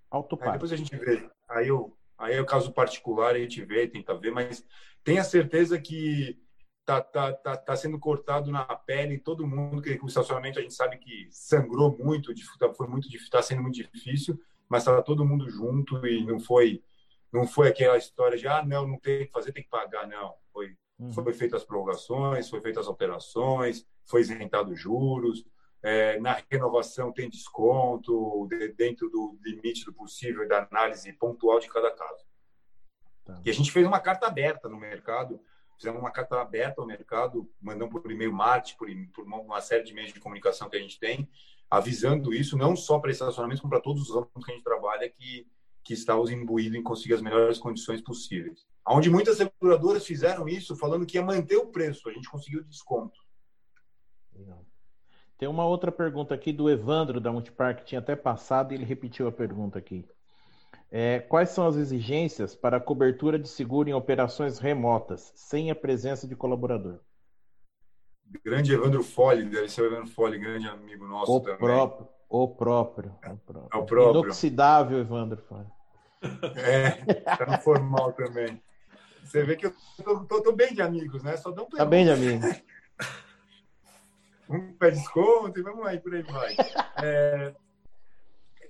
[0.09, 0.53] Autoparque.
[0.53, 1.29] depois a gente vê.
[1.49, 4.65] Aí, eu, aí é o caso particular, a gente vê, tenta ver, mas
[5.03, 6.41] tenha certeza que
[6.85, 10.73] tá, tá, tá, tá sendo cortado na pele todo mundo, que o estacionamento a gente
[10.73, 12.31] sabe que sangrou muito,
[12.73, 14.39] foi muito está sendo muito difícil,
[14.69, 16.81] mas estava todo mundo junto e não foi
[17.31, 20.07] não foi aquela história de, ah, não, não tem que fazer, tem que pagar.
[20.07, 21.11] Não, foi Uhum.
[21.11, 25.43] Foi feitas as prorrogações, foi feitas as operações, foi isentado juros,
[25.81, 31.89] é, na renovação tem desconto dentro do limite do possível da análise pontual de cada
[31.89, 32.23] caso.
[33.25, 33.41] Tá.
[33.43, 35.41] E a gente fez uma carta aberta no mercado,
[35.75, 39.95] fizemos uma carta aberta ao mercado, mandamos por e-mail marketing, por, por uma série de
[39.95, 41.27] meios de comunicação que a gente tem,
[41.67, 45.09] avisando isso não só para estacionamentos, como para todos os ramos que a gente trabalha,
[45.09, 45.47] que,
[45.83, 48.65] que estamos imbuídos em conseguir as melhores condições possíveis.
[48.87, 53.19] Onde muitas seguradoras fizeram isso falando que ia manter o preço, a gente conseguiu desconto.
[55.37, 58.85] Tem uma outra pergunta aqui do Evandro da Multipark, que tinha até passado e ele
[58.85, 60.07] repetiu a pergunta aqui.
[60.91, 66.27] É, quais são as exigências para cobertura de seguro em operações remotas, sem a presença
[66.27, 66.99] de colaborador?
[68.43, 71.57] Grande Evandro Fole, deve ser o Evandro Fole, grande amigo nosso o também.
[71.57, 73.11] Próprio, o próprio.
[73.29, 73.67] O próprio.
[73.71, 74.23] É o próprio.
[74.23, 75.67] Inoxidável, Evandro Fole.
[76.55, 76.91] É,
[77.35, 78.61] tá no formal também.
[79.23, 79.73] Você vê que eu
[80.03, 81.37] tô, tô, tô bem de amigos, né?
[81.37, 82.61] Só dão Tá bem de amigos.
[84.49, 86.55] um pé desconto e vamos aí, por aí vai.
[87.01, 87.53] É,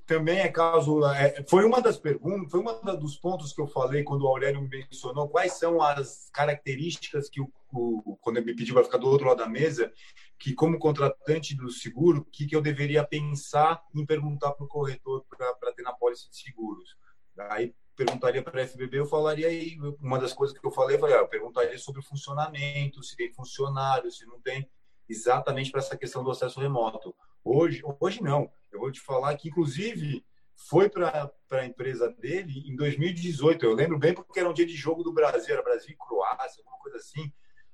[0.05, 1.05] também é caso.
[1.05, 4.61] É, foi uma das perguntas, foi um dos pontos que eu falei quando o Aurélio
[4.61, 8.97] me mencionou quais são as características que o, o quando ele me pediu para ficar
[8.97, 9.91] do outro lado da mesa,
[10.37, 15.25] que como contratante do seguro, que, que eu deveria pensar em perguntar para o corretor
[15.29, 16.95] para ter na pólice de seguros.
[17.49, 21.05] Aí perguntaria para a FBB, eu falaria aí, uma das coisas que eu falei, eu,
[21.05, 24.67] ah, eu perguntaria sobre o funcionamento, se tem funcionário, se não tem
[25.07, 27.13] exatamente para essa questão do acesso remoto.
[27.43, 28.51] Hoje, hoje não.
[28.71, 30.25] Eu vou te falar que, inclusive,
[30.55, 33.65] foi para a empresa dele em 2018.
[33.65, 36.61] Eu lembro bem porque era um dia de jogo do Brasil, era Brasil e Croácia,
[36.61, 37.31] alguma coisa assim.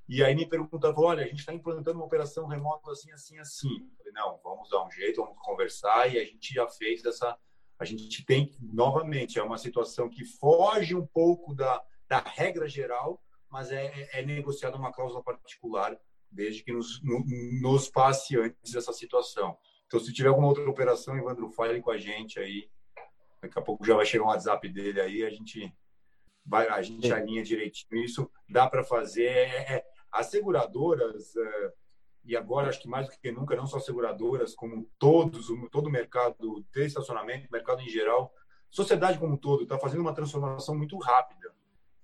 [0.07, 3.68] E aí me perguntaram, olha, a gente está implantando uma operação remota assim, assim, assim.
[3.68, 6.11] Eu falei, não, vamos dar um jeito, vamos conversar.
[6.11, 7.38] E a gente já fez essa...
[7.78, 13.22] A gente tem, novamente, é uma situação que foge um pouco da, da regra geral,
[13.49, 15.95] mas é, é, é negociada uma cláusula particular
[16.32, 19.57] desde que nos, nos passe antes dessa situação.
[19.86, 22.69] Então, se tiver alguma outra operação, Evandro, fale com a gente aí.
[23.41, 25.73] Daqui a pouco já vai chegar um WhatsApp dele aí, a gente
[26.45, 28.03] vai, a gente alinha direitinho.
[28.03, 29.28] Isso dá para fazer.
[29.28, 31.73] É, é, as seguradoras, é,
[32.25, 35.91] e agora acho que mais do que nunca, não só seguradoras, como todos, todo o
[35.91, 38.34] mercado de estacionamento, mercado em geral,
[38.69, 41.56] sociedade como um todo, está fazendo uma transformação muito rápida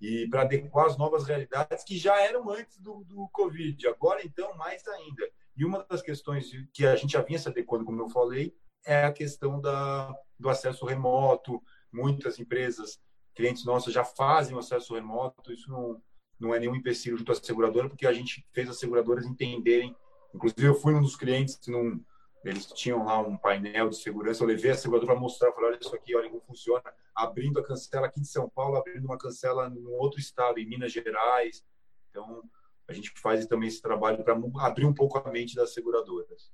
[0.04, 4.54] e para adequar as novas realidades que já eram antes do, do Covid, agora então
[4.54, 5.26] mais ainda.
[5.56, 9.04] E uma das questões que a gente já vinha se adequando, como eu falei, é
[9.04, 11.62] a questão da, do acesso remoto.
[11.90, 13.00] Muitas empresas,
[13.34, 16.02] clientes nossos já fazem o acesso remoto, isso não,
[16.38, 19.96] não é nenhum empecilho junto à seguradora, porque a gente fez as seguradoras entenderem.
[20.34, 22.04] Inclusive, eu fui um dos clientes num,
[22.44, 25.78] eles tinham lá um painel de segurança, eu levei a seguradora para mostrar, falei, olha
[25.80, 26.82] isso aqui, olha como funciona,
[27.14, 30.92] abrindo a cancela aqui de São Paulo, abrindo uma cancela em outro estado, em Minas
[30.92, 31.64] Gerais.
[32.10, 32.42] Então,
[32.86, 36.52] a gente faz também esse trabalho para abrir um pouco a mente das seguradoras.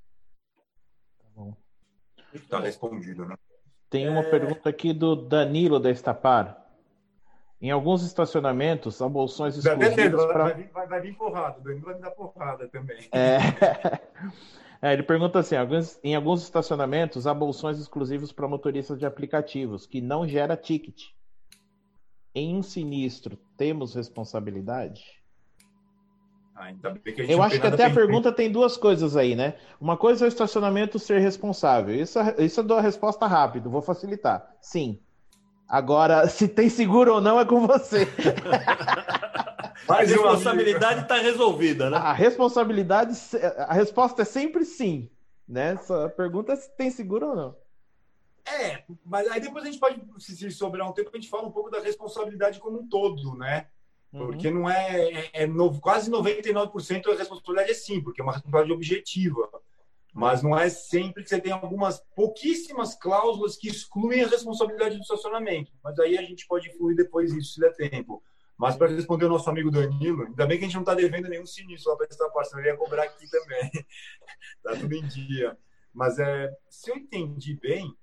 [1.19, 1.57] Tá bom.
[2.33, 3.37] Está respondido, né?
[3.89, 4.31] Tem uma é...
[4.31, 6.61] pergunta aqui do Danilo da Estapar.
[7.61, 10.45] Em alguns estacionamentos, há bolsões exclusivos para...
[10.45, 13.09] Vai, vai, vai, vir porrada, o Danilo vai me dar porrada também.
[13.13, 13.39] É...
[14.83, 15.57] É, ele pergunta assim:
[16.03, 21.03] em alguns estacionamentos há bolsões exclusivos para motoristas de aplicativos, que não gera ticket.
[22.35, 25.03] Em um sinistro, temos responsabilidade?
[26.55, 26.73] Ah,
[27.29, 29.55] Eu acho que até a pergunta tem duas coisas aí, né?
[29.81, 31.95] Uma coisa é o estacionamento ser responsável.
[31.95, 34.55] Isso, isso eu dou a resposta rápido, vou facilitar.
[34.61, 35.01] Sim.
[35.69, 38.07] Agora, se tem seguro ou não é com você.
[39.89, 41.97] a responsabilidade está resolvida, né?
[41.97, 43.17] A responsabilidade,
[43.59, 45.11] a resposta é sempre sim.
[45.49, 45.73] Né?
[45.73, 47.57] Essa pergunta é se tem seguro ou não.
[48.47, 51.53] É, mas aí depois a gente pode, se sobrar um tempo, a gente fala um
[51.53, 53.67] pouco da responsabilidade como um todo, né?
[54.13, 54.27] Uhum.
[54.27, 54.61] Porque uhum.
[54.61, 58.73] não é, é, é no, quase 99% a responsabilidade é sim, porque é uma responsabilidade
[58.73, 59.49] objetiva.
[60.13, 65.03] Mas não é sempre que você tem algumas pouquíssimas cláusulas que excluem a responsabilidade do
[65.03, 65.71] estacionamento.
[65.85, 68.21] Mas aí a gente pode fluir depois isso, se der tempo.
[68.61, 71.31] Mas para responder o nosso amigo Danilo, ainda bem que a gente não está devendo
[71.31, 73.71] nenhum sinistro lá para essa parte, ele ia cobrar aqui também.
[74.63, 75.57] tá tudo em dia.
[75.95, 77.97] Mas é, se eu entendi bem,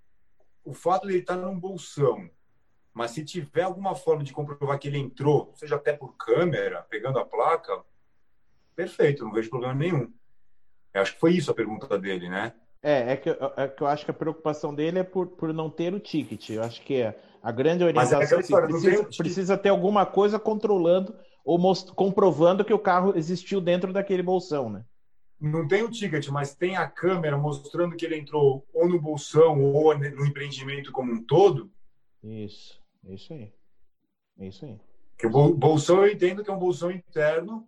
[0.66, 2.28] o fato de ele estar tá num bolsão,
[2.91, 7.20] mas se tiver alguma forma de comprovar que ele entrou, seja até por câmera, pegando
[7.20, 7.86] a placa,
[8.76, 10.12] perfeito, não vejo problema nenhum.
[10.91, 12.55] Eu acho que foi isso a pergunta dele, né?
[12.88, 15.69] É, é que, é que eu acho que a preocupação dele é por, por não
[15.69, 16.51] ter o ticket.
[16.51, 20.39] Eu acho que é, a grande é orientação é história, precisa, precisa, ter alguma coisa
[20.39, 21.13] controlando
[21.43, 24.85] ou most, comprovando que o carro existiu dentro daquele bolsão, né?
[25.38, 29.61] Não tem o ticket, mas tem a câmera mostrando que ele entrou ou no bolsão
[29.61, 31.69] ou no empreendimento como um todo.
[32.23, 33.53] Isso, é isso aí.
[34.39, 34.79] É isso aí.
[35.17, 37.67] Que o bolsão eu entendo que é um bolsão interno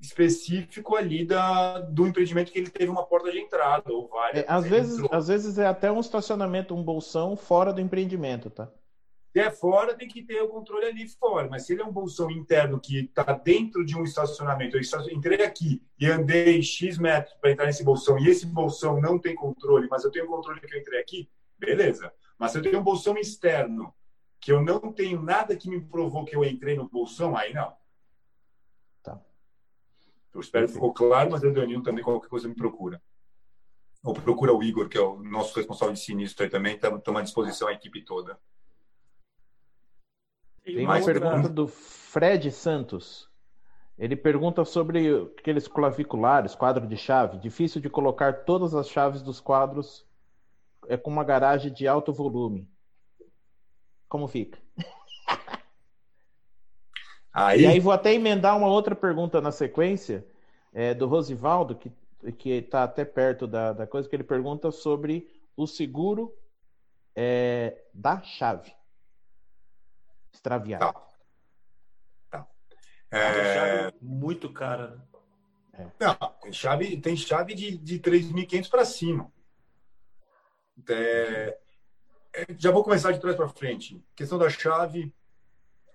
[0.00, 4.44] específico ali da, do empreendimento que ele teve uma porta de entrada ou várias.
[4.44, 8.68] É, às, vezes, às vezes é até um estacionamento, um bolsão fora do empreendimento, tá?
[9.32, 11.48] Se é fora, tem que ter o controle ali fora.
[11.48, 14.82] Mas se ele é um bolsão interno que está dentro de um estacionamento, eu
[15.12, 19.34] entrei aqui e andei X metros para entrar nesse bolsão e esse bolsão não tem
[19.36, 22.12] controle, mas eu tenho controle que eu entrei aqui, beleza.
[22.38, 23.94] Mas se eu tenho um bolsão externo
[24.40, 27.72] que eu não tenho nada que me provou que eu entrei no bolsão, aí não.
[30.32, 33.02] Eu espero que ficou claro, mas o Danilo também, qualquer coisa me procura.
[34.02, 37.22] Ou procura o Igor, que é o nosso responsável de sinistro aí também, estamos à
[37.22, 38.38] disposição a equipe toda.
[40.64, 43.28] Tem uma pergunta do Fred Santos.
[43.98, 47.38] Ele pergunta sobre aqueles claviculares, quadro de chave.
[47.38, 50.06] Difícil de colocar todas as chaves dos quadros
[50.88, 52.66] é com uma garagem de alto volume.
[54.08, 54.58] Como fica?
[57.32, 57.62] Aí...
[57.62, 60.26] E aí vou até emendar uma outra pergunta na sequência
[60.72, 61.90] é, do Rosivaldo, que
[62.36, 65.26] que está até perto da, da coisa, que ele pergunta sobre
[65.56, 66.36] o seguro
[67.16, 68.74] é, da chave
[70.32, 70.92] extraviada.
[72.30, 72.40] Tá.
[72.42, 72.48] tá.
[73.10, 73.92] É...
[74.00, 75.02] muito cara.
[75.72, 75.90] Né?
[75.98, 76.04] É.
[76.04, 79.32] Não, tem chave, tem chave de, de 3.500 para cima.
[80.88, 81.58] É,
[82.32, 84.02] é, já vou começar de trás para frente.
[84.14, 85.14] Questão da chave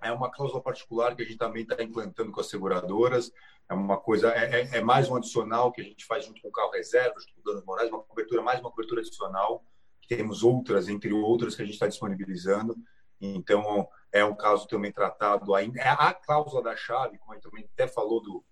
[0.05, 3.31] é uma cláusula particular que a gente também está implantando com as seguradoras.
[3.67, 6.49] É uma coisa, é, é, é, mais um adicional que a gente faz junto com
[6.49, 9.65] o carro reserva, junto com o danos morais, uma cobertura, mais uma cobertura adicional.
[10.07, 12.75] Temos outras, entre outras, que a gente está disponibilizando.
[13.19, 15.79] Então, é um caso também tratado ainda.
[15.81, 18.43] É a cláusula da chave, como a gente também até falou do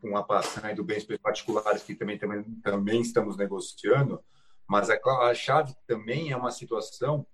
[0.00, 4.22] com a passagem do bens particulares, que também, também, também estamos negociando,
[4.66, 7.26] mas a, a chave também é uma situação,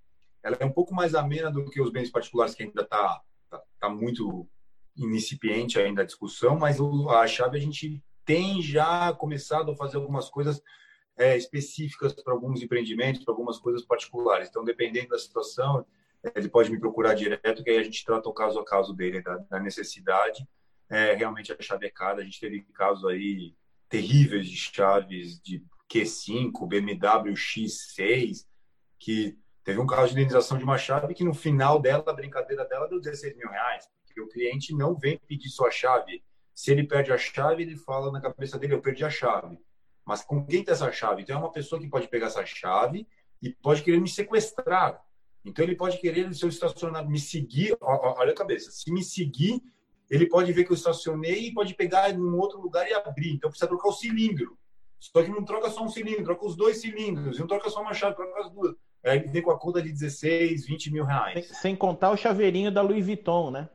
[0.42, 3.20] ela é um pouco mais amena do que os bens particulares, que ainda está
[3.52, 4.48] tá, tá muito
[4.96, 10.28] incipiente ainda a discussão, mas a chave a gente tem já começado a fazer algumas
[10.28, 10.62] coisas
[11.16, 14.48] é, específicas para alguns empreendimentos, para algumas coisas particulares.
[14.48, 15.84] Então, dependendo da situação,
[16.34, 19.20] ele pode me procurar direto, que aí a gente trata o caso a caso dele,
[19.20, 20.46] da, da necessidade.
[20.88, 22.20] É, realmente a chave é cara.
[22.20, 23.54] A gente teve casos aí
[23.88, 28.46] terríveis de chaves de Q5, BMW X6,
[28.98, 32.64] que teve um caso de indenização de uma chave que no final dela, a brincadeira
[32.64, 36.22] dela, deu 16 mil reais, porque o cliente não vem pedir sua chave.
[36.54, 39.58] Se ele perde a chave, ele fala na cabeça dele, eu perdi a chave.
[40.04, 41.22] Mas com quem tem essa chave?
[41.22, 43.06] Então é uma pessoa que pode pegar essa chave
[43.40, 45.00] e pode querer me sequestrar.
[45.44, 49.60] Então ele pode querer, se eu estacionar, me seguir, olha a cabeça, se me seguir,
[50.10, 53.32] ele pode ver que eu estacionei e pode pegar em um outro lugar e abrir.
[53.32, 54.58] Então precisa trocar o cilindro.
[55.00, 57.38] Só que não troca só um cilindro, troca os dois cilindros.
[57.38, 58.76] Não troca só uma chave, troca as duas.
[59.04, 61.48] Ele vem com a conta de 16, 20 mil reais.
[61.48, 63.68] Sem contar o chaveirinho da Louis Vuitton, né?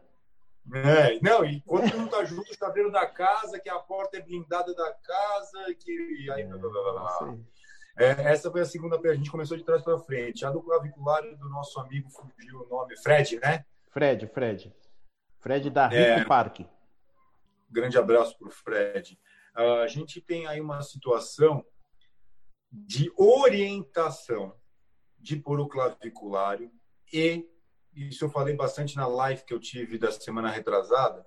[0.73, 4.21] É, não, e quando não tá junto, o chaveiro da casa, que a porta é
[4.21, 6.29] blindada da casa, que.
[6.31, 7.37] Aí, é, blá, blá, blá,
[7.97, 8.99] é, essa foi a segunda.
[9.09, 10.45] A gente começou de trás para frente.
[10.45, 12.97] A do clavicular do nosso amigo fugiu o nome.
[12.97, 13.65] Fred, né?
[13.89, 14.73] Fred, Fred.
[15.39, 16.67] Fred da Rico é, Parque.
[17.69, 19.19] Grande abraço para o Fred.
[19.55, 21.65] Uh, a gente tem aí uma situação
[22.71, 24.53] de orientação
[25.17, 26.71] de pôr o claviculário
[27.11, 27.47] e
[27.93, 31.25] isso eu falei bastante na live que eu tive da semana retrasada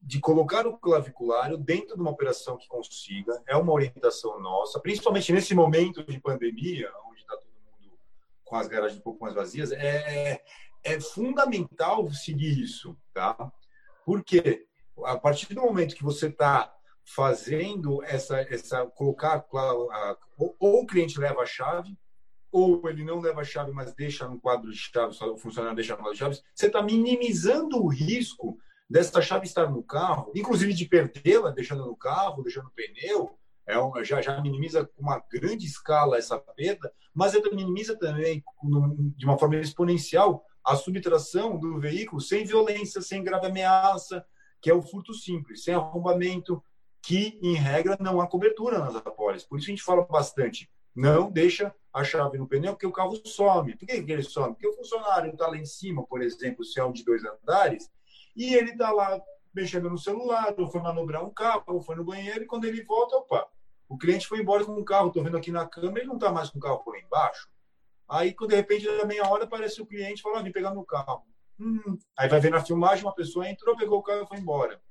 [0.00, 5.32] de colocar o claviculário dentro de uma operação que consiga, é uma orientação nossa, principalmente
[5.32, 7.98] nesse momento de pandemia, onde está todo mundo
[8.44, 10.42] com as garagens um pouco mais vazias, é,
[10.82, 13.50] é fundamental seguir isso, tá?
[14.04, 14.66] Porque
[15.04, 19.44] a partir do momento que você está fazendo essa, essa colocar,
[20.36, 21.98] ou, ou o cliente leva a chave,
[22.54, 25.94] ou ele não leva a chave, mas deixa no quadro de chaves, o funcionário deixa
[25.94, 28.56] no quadro de chaves, você está minimizando o risco
[28.88, 33.36] dessa chave estar no carro, inclusive de perdê-la, deixando no carro, deixando no pneu,
[33.66, 38.40] é uma, já, já minimiza com uma grande escala essa perda, mas ela minimiza também
[39.16, 44.24] de uma forma exponencial a subtração do veículo sem violência, sem grave ameaça,
[44.62, 46.62] que é o furto simples, sem arrombamento,
[47.02, 49.48] que em regra não há cobertura nas apólices.
[49.48, 53.14] Por isso a gente fala bastante, não deixa a chave no pneu, porque o carro
[53.24, 53.76] some.
[53.76, 54.52] Por que, ele some?
[54.52, 57.88] Porque o funcionário está lá em cima, por exemplo, se é um de dois andares,
[58.36, 59.22] e ele está lá
[59.54, 62.82] mexendo no celular, ou foi manobrar um carro, ou foi no banheiro, e quando ele
[62.82, 63.46] volta, opa,
[63.88, 66.32] o cliente foi embora com o carro, estou vendo aqui na câmera, ele não está
[66.32, 67.48] mais com o carro por embaixo.
[68.08, 70.72] Aí, quando de repente, na meia hora, aparece o cliente e fala, ah, vem pegar
[70.72, 71.22] meu carro.
[71.60, 71.96] Hum.
[72.18, 74.82] Aí vai ver na filmagem, uma pessoa entrou, pegou o carro e foi embora.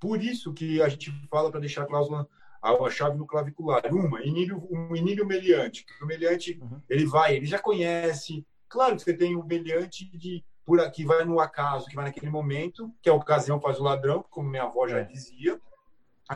[0.00, 2.26] Por isso que a gente fala para deixar a cláusula,
[2.62, 3.82] a, chave no clavicular.
[3.92, 5.84] Uma, inílio, um inílio meliante.
[6.00, 6.80] O meliante, uhum.
[6.88, 8.46] ele vai, ele já conhece.
[8.68, 12.30] Claro que você tem o meliante de por aqui vai no acaso, que vai naquele
[12.30, 15.04] momento, que a ocasião faz o ladrão, como minha avó já é.
[15.04, 15.60] dizia.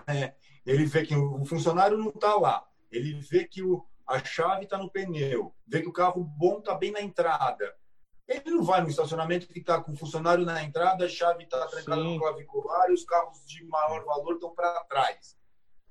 [0.07, 0.35] É,
[0.67, 4.77] ele vê que o funcionário não está lá, ele vê que o, a chave está
[4.77, 7.75] no pneu, vê que o carro bom está bem na entrada.
[8.27, 11.65] Ele não vai no estacionamento que está com o funcionário na entrada, a chave está
[11.69, 15.37] trancada no clavicular e os carros de maior valor estão para trás.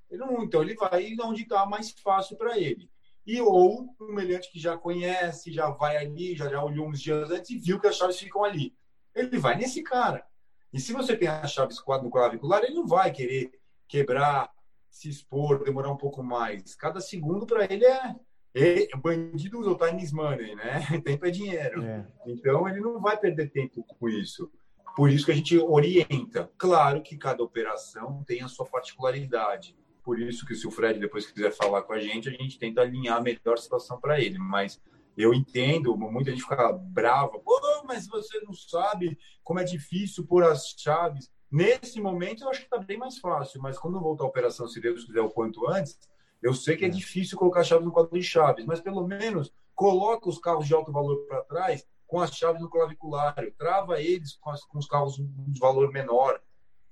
[0.09, 2.89] Ele não, então ele vai onde está mais fácil para ele.
[3.25, 7.31] E ou um meliante que já conhece, já vai ali, já, já olhou uns dias
[7.31, 8.75] antes e viu que as chaves ficam ali.
[9.15, 10.23] Ele vai nesse cara.
[10.71, 13.51] E se você tem as chaves no clavicular, ele não vai querer
[13.87, 14.51] quebrar,
[14.89, 16.75] se expor, demorar um pouco mais.
[16.75, 18.15] Cada segundo para ele é,
[18.53, 20.79] é bandido usa o time money, né?
[21.03, 21.83] Tempo é dinheiro.
[21.83, 22.05] É.
[22.27, 24.51] Então ele não vai perder tempo com isso.
[24.95, 26.49] Por isso que a gente orienta.
[26.57, 29.77] Claro que cada operação tem a sua particularidade.
[30.05, 32.81] Por isso que se o Fred depois quiser falar com a gente, a gente tenta
[32.81, 34.37] alinhar a melhor situação para ele.
[34.37, 34.79] Mas
[35.17, 37.41] eu entendo, muita gente fica brava.
[37.83, 41.31] Mas você não sabe como é difícil pôr as chaves.
[41.51, 43.59] Nesse momento, eu acho que está bem mais fácil.
[43.59, 45.97] Mas quando voltar a operação, se Deus quiser, o quanto antes,
[46.39, 46.91] eu sei que é, é.
[46.91, 48.63] difícil colocar chaves no quadro de chaves.
[48.63, 52.69] Mas pelo menos coloca os carros de alto valor para trás com as chaves no
[52.69, 53.35] clavicular.
[53.57, 56.39] Trava eles com, as, com os carros de valor menor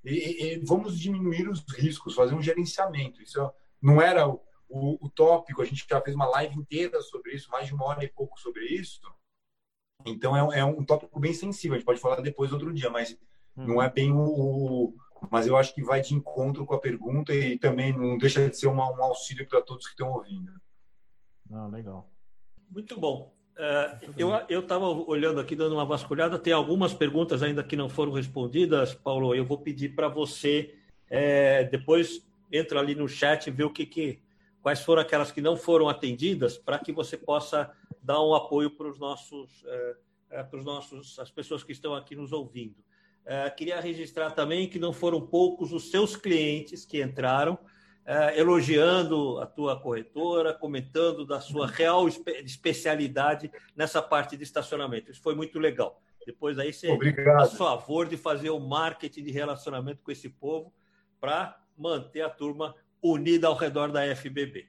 [0.04, 3.22] e, e, vamos diminuir os riscos, fazer um gerenciamento.
[3.22, 3.52] Isso
[3.82, 7.50] não era o, o, o, tópico, a gente já fez uma live inteira sobre isso,
[7.50, 9.02] mais de uma hora e pouco sobre isso.
[10.06, 13.18] Então é, é um tópico bem sensível, a gente pode falar depois outro dia, mas
[13.56, 13.68] hum.
[13.68, 14.96] não é bem o, o,
[15.32, 18.58] Mas eu acho que vai de encontro com a pergunta e também não deixa de
[18.58, 20.52] ser uma, um auxílio para todos que estão ouvindo.
[21.52, 22.10] Ah, legal.
[22.70, 23.34] Muito bom.
[23.58, 23.98] É,
[24.50, 28.94] eu estava olhando aqui, dando uma vasculhada, tem algumas perguntas ainda que não foram respondidas,
[28.96, 29.36] Paulo.
[29.36, 30.74] Eu vou pedir para você
[31.10, 34.20] é, depois entra ali no chat e ver o que, que
[34.64, 38.88] quais foram aquelas que não foram atendidas, para que você possa dar um apoio para
[38.88, 39.96] os nossos, é,
[40.32, 42.76] é, para os nossos, as pessoas que estão aqui nos ouvindo.
[43.26, 47.60] É, queria registrar também que não foram poucos os seus clientes que entraram
[48.36, 55.12] elogiando a tua corretora, comentando da sua real espe especialidade nessa parte de estacionamento.
[55.12, 56.02] Isso foi muito legal.
[56.26, 57.42] Depois aí você Obrigado.
[57.42, 60.74] a favor de fazer o marketing de relacionamento com esse povo
[61.20, 64.68] para manter a turma unida ao redor da FBB.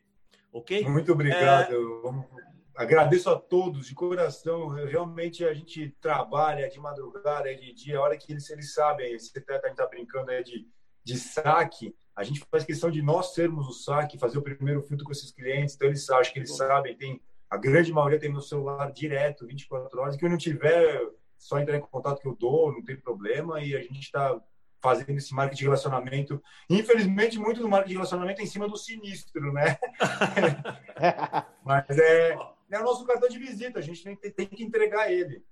[0.53, 0.85] Ok?
[0.89, 1.73] Muito obrigado.
[1.73, 2.45] É...
[2.77, 4.69] Agradeço a todos de coração.
[4.69, 9.13] Realmente a gente trabalha de madrugada, é de dia, a hora que eles, eles sabem,
[9.13, 10.67] esse a gente está brincando é de,
[11.05, 15.05] de saque a gente faz questão de nós sermos o saque, fazer o primeiro filtro
[15.05, 18.41] com esses clientes, então eles acham que eles sabem, tem a grande maioria tem meu
[18.41, 21.01] celular direto, 24 horas, que eu não tiver,
[21.39, 24.41] só entrar em contato que eu dou, não tem problema, e a gente está
[24.81, 26.43] fazendo esse marketing de relacionamento.
[26.69, 29.79] Infelizmente, muito do marketing de relacionamento é em cima do sinistro, né?
[31.65, 32.37] Mas é,
[32.71, 35.45] é o nosso cartão de visita, a gente tem, tem que entregar ele.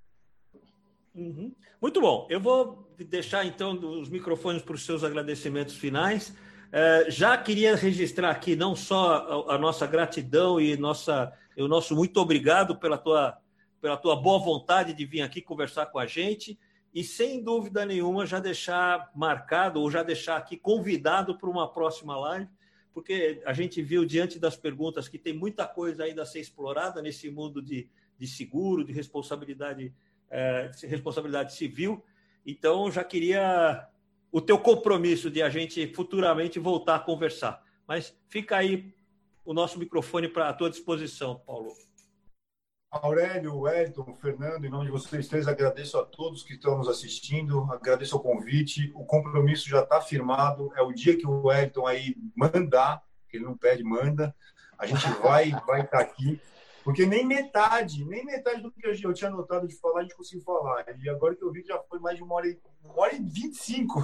[1.14, 1.54] Uhum.
[1.80, 2.26] Muito bom.
[2.30, 6.34] Eu vou deixar então os microfones para os seus agradecimentos finais.
[6.70, 11.94] É, já queria registrar aqui não só a, a, nossa gratidão e nossa, o nosso
[11.94, 13.36] muito obrigado pela tua,
[13.80, 16.58] pela tua boa vontade de vir aqui conversar com a gente
[16.94, 22.18] e, sem dúvida nenhuma, já deixar marcado ou já deixar aqui convidado para uma próxima
[22.18, 22.48] live,
[22.92, 27.00] porque a gente viu diante das perguntas que tem muita coisa ainda a ser explorada
[27.00, 27.88] nesse mundo de,
[28.18, 29.92] de seguro, de responsabilidade,
[30.32, 32.02] é, de responsabilidade civil.
[32.44, 33.86] Então, já queria
[34.32, 37.62] o teu compromisso de a gente futuramente voltar a conversar.
[37.86, 38.92] Mas fica aí
[39.44, 41.72] o nosso microfone para a tua disposição, Paulo.
[42.90, 47.66] Aurélio, Wellington, Fernando, em nome de vocês três, agradeço a todos que estão nos assistindo,
[47.72, 52.14] agradeço o convite, o compromisso já está firmado, é o dia que o Wellington aí
[52.36, 53.02] mandar,
[53.32, 54.34] ele não pede, manda,
[54.78, 56.38] a gente vai vai estar tá aqui
[56.84, 60.44] porque nem metade, nem metade do que eu tinha anotado de falar, a gente conseguiu
[60.44, 60.84] falar.
[61.02, 63.14] E agora que eu vi que já foi mais de uma hora e, uma hora
[63.14, 64.02] e vinte e cinco.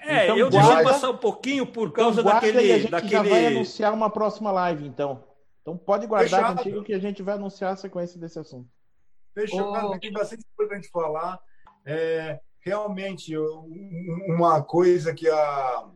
[0.00, 2.72] É, então, eu guarda, deixei passar um pouquinho por então causa então, daquele.
[2.72, 3.12] a gente daquele...
[3.12, 5.24] já vai anunciar uma próxima live, então.
[5.62, 6.56] Então pode guardar Fechado.
[6.58, 8.68] contigo que a gente vai anunciar a sequência desse assunto.
[9.32, 9.98] Fechado, oh.
[9.98, 11.40] tem bastante coisa para a gente falar.
[11.86, 13.34] É, realmente,
[14.28, 15.88] uma coisa que a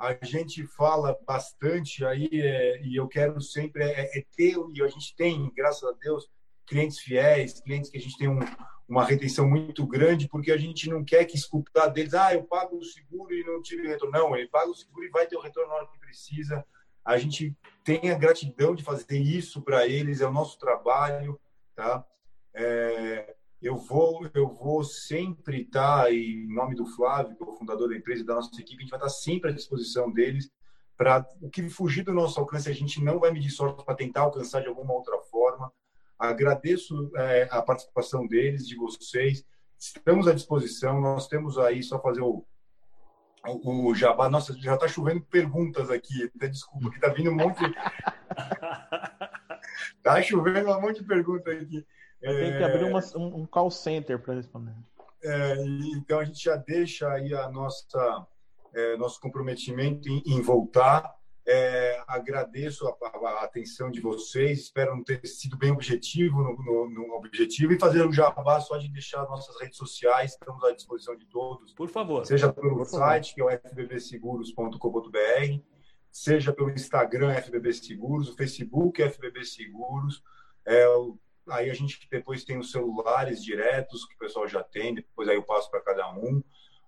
[0.00, 4.88] a gente fala bastante aí é, e eu quero sempre é, é, ter e a
[4.88, 6.28] gente tem graças a Deus
[6.66, 8.40] clientes fiéis clientes que a gente tem um,
[8.88, 12.76] uma retenção muito grande porque a gente não quer que escutar deles ah eu pago
[12.78, 14.18] o seguro e não tive retorno.
[14.18, 16.64] Não ele paga o seguro e vai ter o retorno na hora que precisa.
[17.04, 21.38] A gente tem a gratidão de fazer isso para eles é o nosso trabalho
[21.80, 22.04] tá?
[22.54, 27.88] É, eu vou eu vou sempre estar em nome do Flávio, que é o fundador
[27.88, 30.50] da empresa e da nossa equipe, a gente vai estar sempre à disposição deles
[31.00, 34.20] para o que fugir do nosso alcance, a gente não vai medir sorte para tentar
[34.20, 35.72] alcançar de alguma outra forma.
[36.18, 39.42] Agradeço é, a participação deles, de vocês.
[39.78, 41.00] Estamos à disposição.
[41.00, 42.44] Nós temos aí só fazer o,
[43.46, 46.30] o, o Jabá, nossa, já está chovendo perguntas aqui.
[46.34, 47.64] Desculpa, que está vindo um monte.
[49.96, 51.86] Está chovendo um monte de perguntas aqui.
[52.20, 54.74] Tem que abrir uma, um call center para responder.
[55.22, 55.54] É,
[55.96, 58.26] então a gente já deixa aí a nossa
[58.74, 61.14] é, nosso comprometimento em, em voltar.
[61.46, 66.90] É, agradeço a, a, atenção de vocês, espero não ter sido bem objetivo no, no,
[66.90, 71.16] no, objetivo e fazer um jabá só de deixar nossas redes sociais, estamos à disposição
[71.16, 71.72] de todos.
[71.72, 72.24] Por favor.
[72.26, 73.34] Seja pelo Por site, favor.
[73.34, 75.62] que é o fbbseguros.com.br,
[76.12, 80.22] seja pelo Instagram FBB Seguros, o Facebook FBB Seguros,
[80.66, 80.86] é,
[81.50, 85.36] aí a gente depois tem os celulares diretos que o pessoal já tem, depois aí
[85.36, 86.42] eu passo para cada um.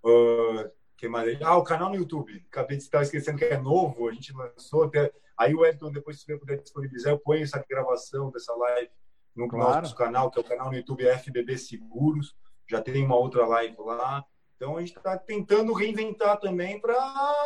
[0.04, 1.40] Uh, que mais?
[1.42, 2.44] Ah, o canal no YouTube.
[2.50, 4.84] Acabei de estar esquecendo que é novo, a gente lançou.
[4.84, 5.12] Até...
[5.36, 8.90] Aí o Edson, depois se puder disponibilizar, eu ponho essa gravação dessa live
[9.34, 9.82] no claro.
[9.82, 12.36] nosso canal, que é o canal no YouTube FBB Seguros.
[12.70, 14.24] Já tem uma outra live lá.
[14.54, 17.44] Então a gente está tentando reinventar também para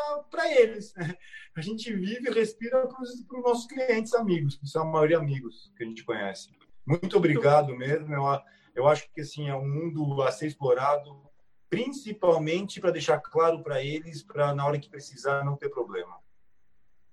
[0.61, 0.93] eles.
[1.57, 5.73] A gente vive e respira para os nossos clientes amigos, que são a maioria amigos
[5.75, 6.51] que a gente conhece.
[6.87, 8.15] Muito obrigado mesmo.
[8.15, 8.41] Eu,
[8.75, 11.27] eu acho que assim, é um mundo a ser explorado
[11.69, 16.17] principalmente para deixar claro para eles, para na hora que precisar não ter problema.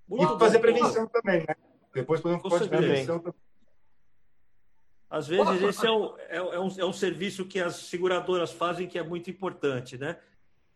[0.08, 1.56] Muito e fazer prevenção também, né?
[1.92, 3.40] Depois podemos fazer prevenção também.
[5.08, 8.88] Às vezes esse é um, é, é, um, é um serviço que as seguradoras fazem
[8.88, 10.18] que é muito importante, né?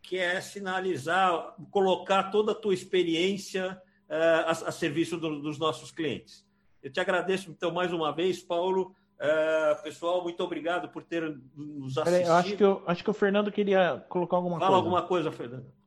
[0.01, 5.91] Que é sinalizar, colocar toda a tua experiência uh, a, a, serviço do, dos nossos
[5.91, 6.45] clientes.
[6.81, 8.95] Eu te agradeço, então, mais uma vez, Paulo.
[9.19, 12.27] Uh, pessoal, muito obrigado por ter nos assistido.
[12.27, 14.81] eu acho, que eu, acho que o Fernando queria colocar alguma Fala coisa.
[14.81, 15.79] Fala alguma coisa, Fernando.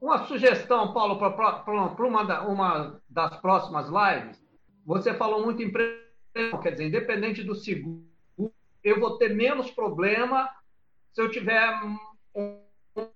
[0.00, 4.42] Uma sugestão, Paulo, para uma, da, uma das próximas lives.
[4.84, 8.04] Você falou muito em prevenção, quer dizer, independente do seguro,
[8.82, 10.50] eu vou ter menos problema
[11.12, 11.80] se eu tiver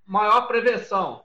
[0.07, 1.23] maior prevenção.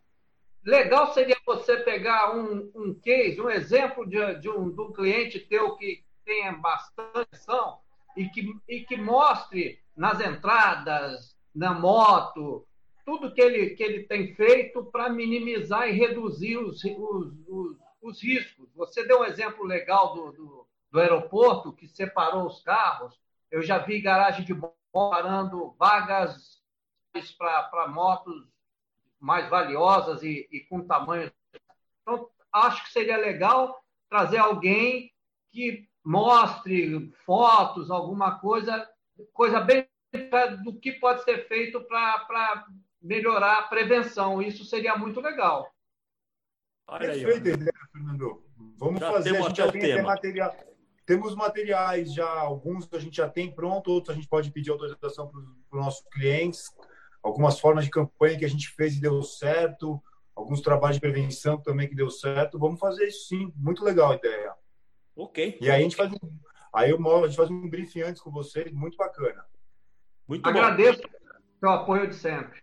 [0.69, 5.39] Legal seria você pegar um, um case, um exemplo de, de, um, de um cliente
[5.39, 7.79] teu que tenha bastante ação
[8.15, 12.67] e que, e que mostre nas entradas, na moto,
[13.03, 18.21] tudo que ele, que ele tem feito para minimizar e reduzir os, os, os, os,
[18.23, 18.69] riscos.
[18.75, 23.19] Você deu um exemplo legal do, do, do aeroporto, que separou os carros.
[23.49, 26.61] Eu já vi garagem de moto parando vagas
[27.39, 28.47] para motos
[29.19, 31.31] mais valiosas e, e com tamanho.
[32.01, 35.11] Então, acho que seria legal trazer alguém
[35.51, 38.87] que mostre fotos, alguma coisa,
[39.33, 39.87] coisa bem
[40.63, 42.65] do que pode ser feito para
[43.01, 44.41] melhorar a prevenção.
[44.41, 45.71] Isso seria muito legal.
[46.97, 48.43] Perfeita ideia, Fernando.
[48.77, 50.55] Vamos já fazer, a gente já tem até material.
[51.05, 55.27] Temos materiais já, alguns a gente já tem pronto, outros a gente pode pedir autorização
[55.27, 56.71] para os nossos clientes,
[57.21, 60.01] algumas formas de campanha que a gente fez e deu certo,
[60.35, 62.59] alguns trabalhos de prevenção também que deu certo.
[62.59, 64.53] Vamos fazer isso sim, muito legal a ideia.
[65.15, 65.57] Ok.
[65.59, 66.17] E aí a gente faz um,
[66.73, 69.45] aí eu, a gente faz um briefing antes com vocês, muito bacana.
[70.27, 71.01] Muito Agradeço
[71.61, 72.61] o apoio de sempre.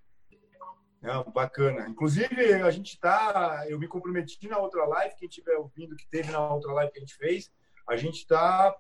[1.02, 1.88] É, bacana.
[1.88, 3.64] Inclusive, a gente está.
[3.68, 6.98] Eu me comprometi na outra live, quem estiver ouvindo, que teve na outra live que
[6.98, 7.52] a gente fez,
[7.88, 8.74] a gente está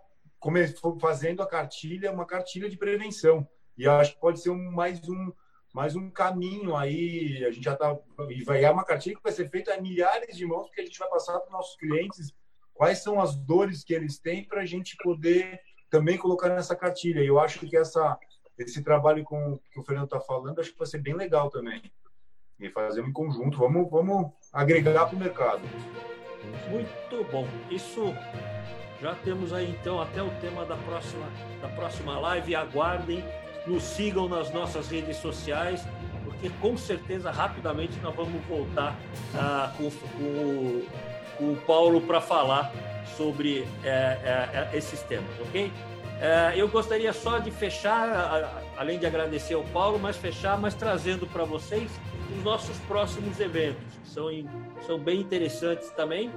[1.00, 3.46] fazendo a cartilha, uma cartilha de prevenção.
[3.76, 5.32] E acho que pode ser um, mais um
[5.76, 7.44] mais um caminho aí.
[7.44, 7.94] A gente já está.
[8.30, 10.84] E vai é uma cartilha que vai ser feita a milhares de mãos, porque a
[10.84, 12.34] gente vai passar para os nossos clientes
[12.72, 15.60] quais são as dores que eles têm para a gente poder
[15.90, 17.20] também colocar nessa cartilha.
[17.20, 18.18] E eu acho que essa,
[18.56, 21.82] esse trabalho com, que o Fernando está falando, acho que vai ser bem legal também.
[22.58, 25.60] E fazer em conjunto, vamos, vamos agregar para o mercado.
[26.70, 27.46] Muito bom.
[27.70, 28.14] Isso
[28.98, 31.26] já temos aí então até o tema da próxima,
[31.60, 32.54] da próxima live.
[32.54, 33.22] Aguardem,
[33.66, 35.86] nos sigam nas nossas redes sociais,
[36.24, 38.96] porque com certeza rapidamente nós vamos voltar
[39.34, 40.82] ah, com, com
[41.36, 42.72] com o Paulo para falar
[43.16, 45.72] sobre é, é, é, esses temas, ok?
[46.20, 51.26] É, eu gostaria só de fechar, além de agradecer ao Paulo, mas fechar, mas trazendo
[51.26, 51.90] para vocês
[52.34, 54.28] os nossos próximos eventos, que são,
[54.86, 56.30] são bem interessantes também,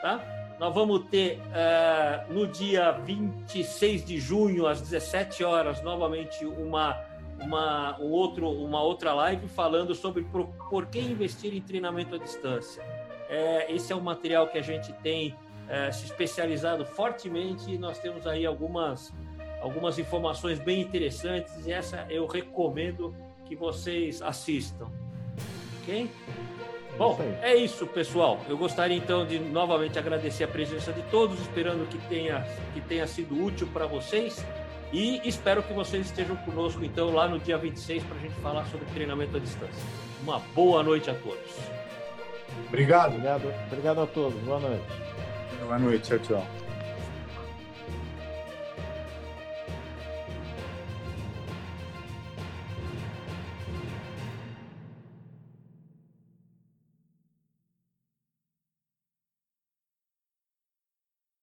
[0.00, 0.24] tá?
[0.60, 7.02] Nós vamos ter uh, no dia 26 de junho, às 17 horas, novamente uma,
[7.40, 12.18] uma, um outro, uma outra live falando sobre por, por que investir em treinamento à
[12.18, 12.82] distância.
[13.30, 15.34] É, esse é o material que a gente tem
[15.66, 19.14] é, se especializado fortemente e nós temos aí algumas,
[19.62, 23.14] algumas informações bem interessantes e essa eu recomendo
[23.46, 24.88] que vocês assistam.
[25.80, 26.10] Ok?
[27.00, 28.38] Bom, é isso, pessoal.
[28.46, 33.06] Eu gostaria então de novamente agradecer a presença de todos, esperando que tenha, que tenha
[33.06, 34.44] sido útil para vocês.
[34.92, 38.66] E espero que vocês estejam conosco, então, lá no dia 26, para a gente falar
[38.66, 39.82] sobre treinamento à distância.
[40.22, 41.56] Uma boa noite a todos.
[42.68, 43.14] Obrigado.
[43.14, 44.38] Obrigado, obrigado a todos.
[44.42, 44.84] Boa noite.
[45.62, 46.06] Boa noite.
[46.06, 46.69] Tchau, tchau.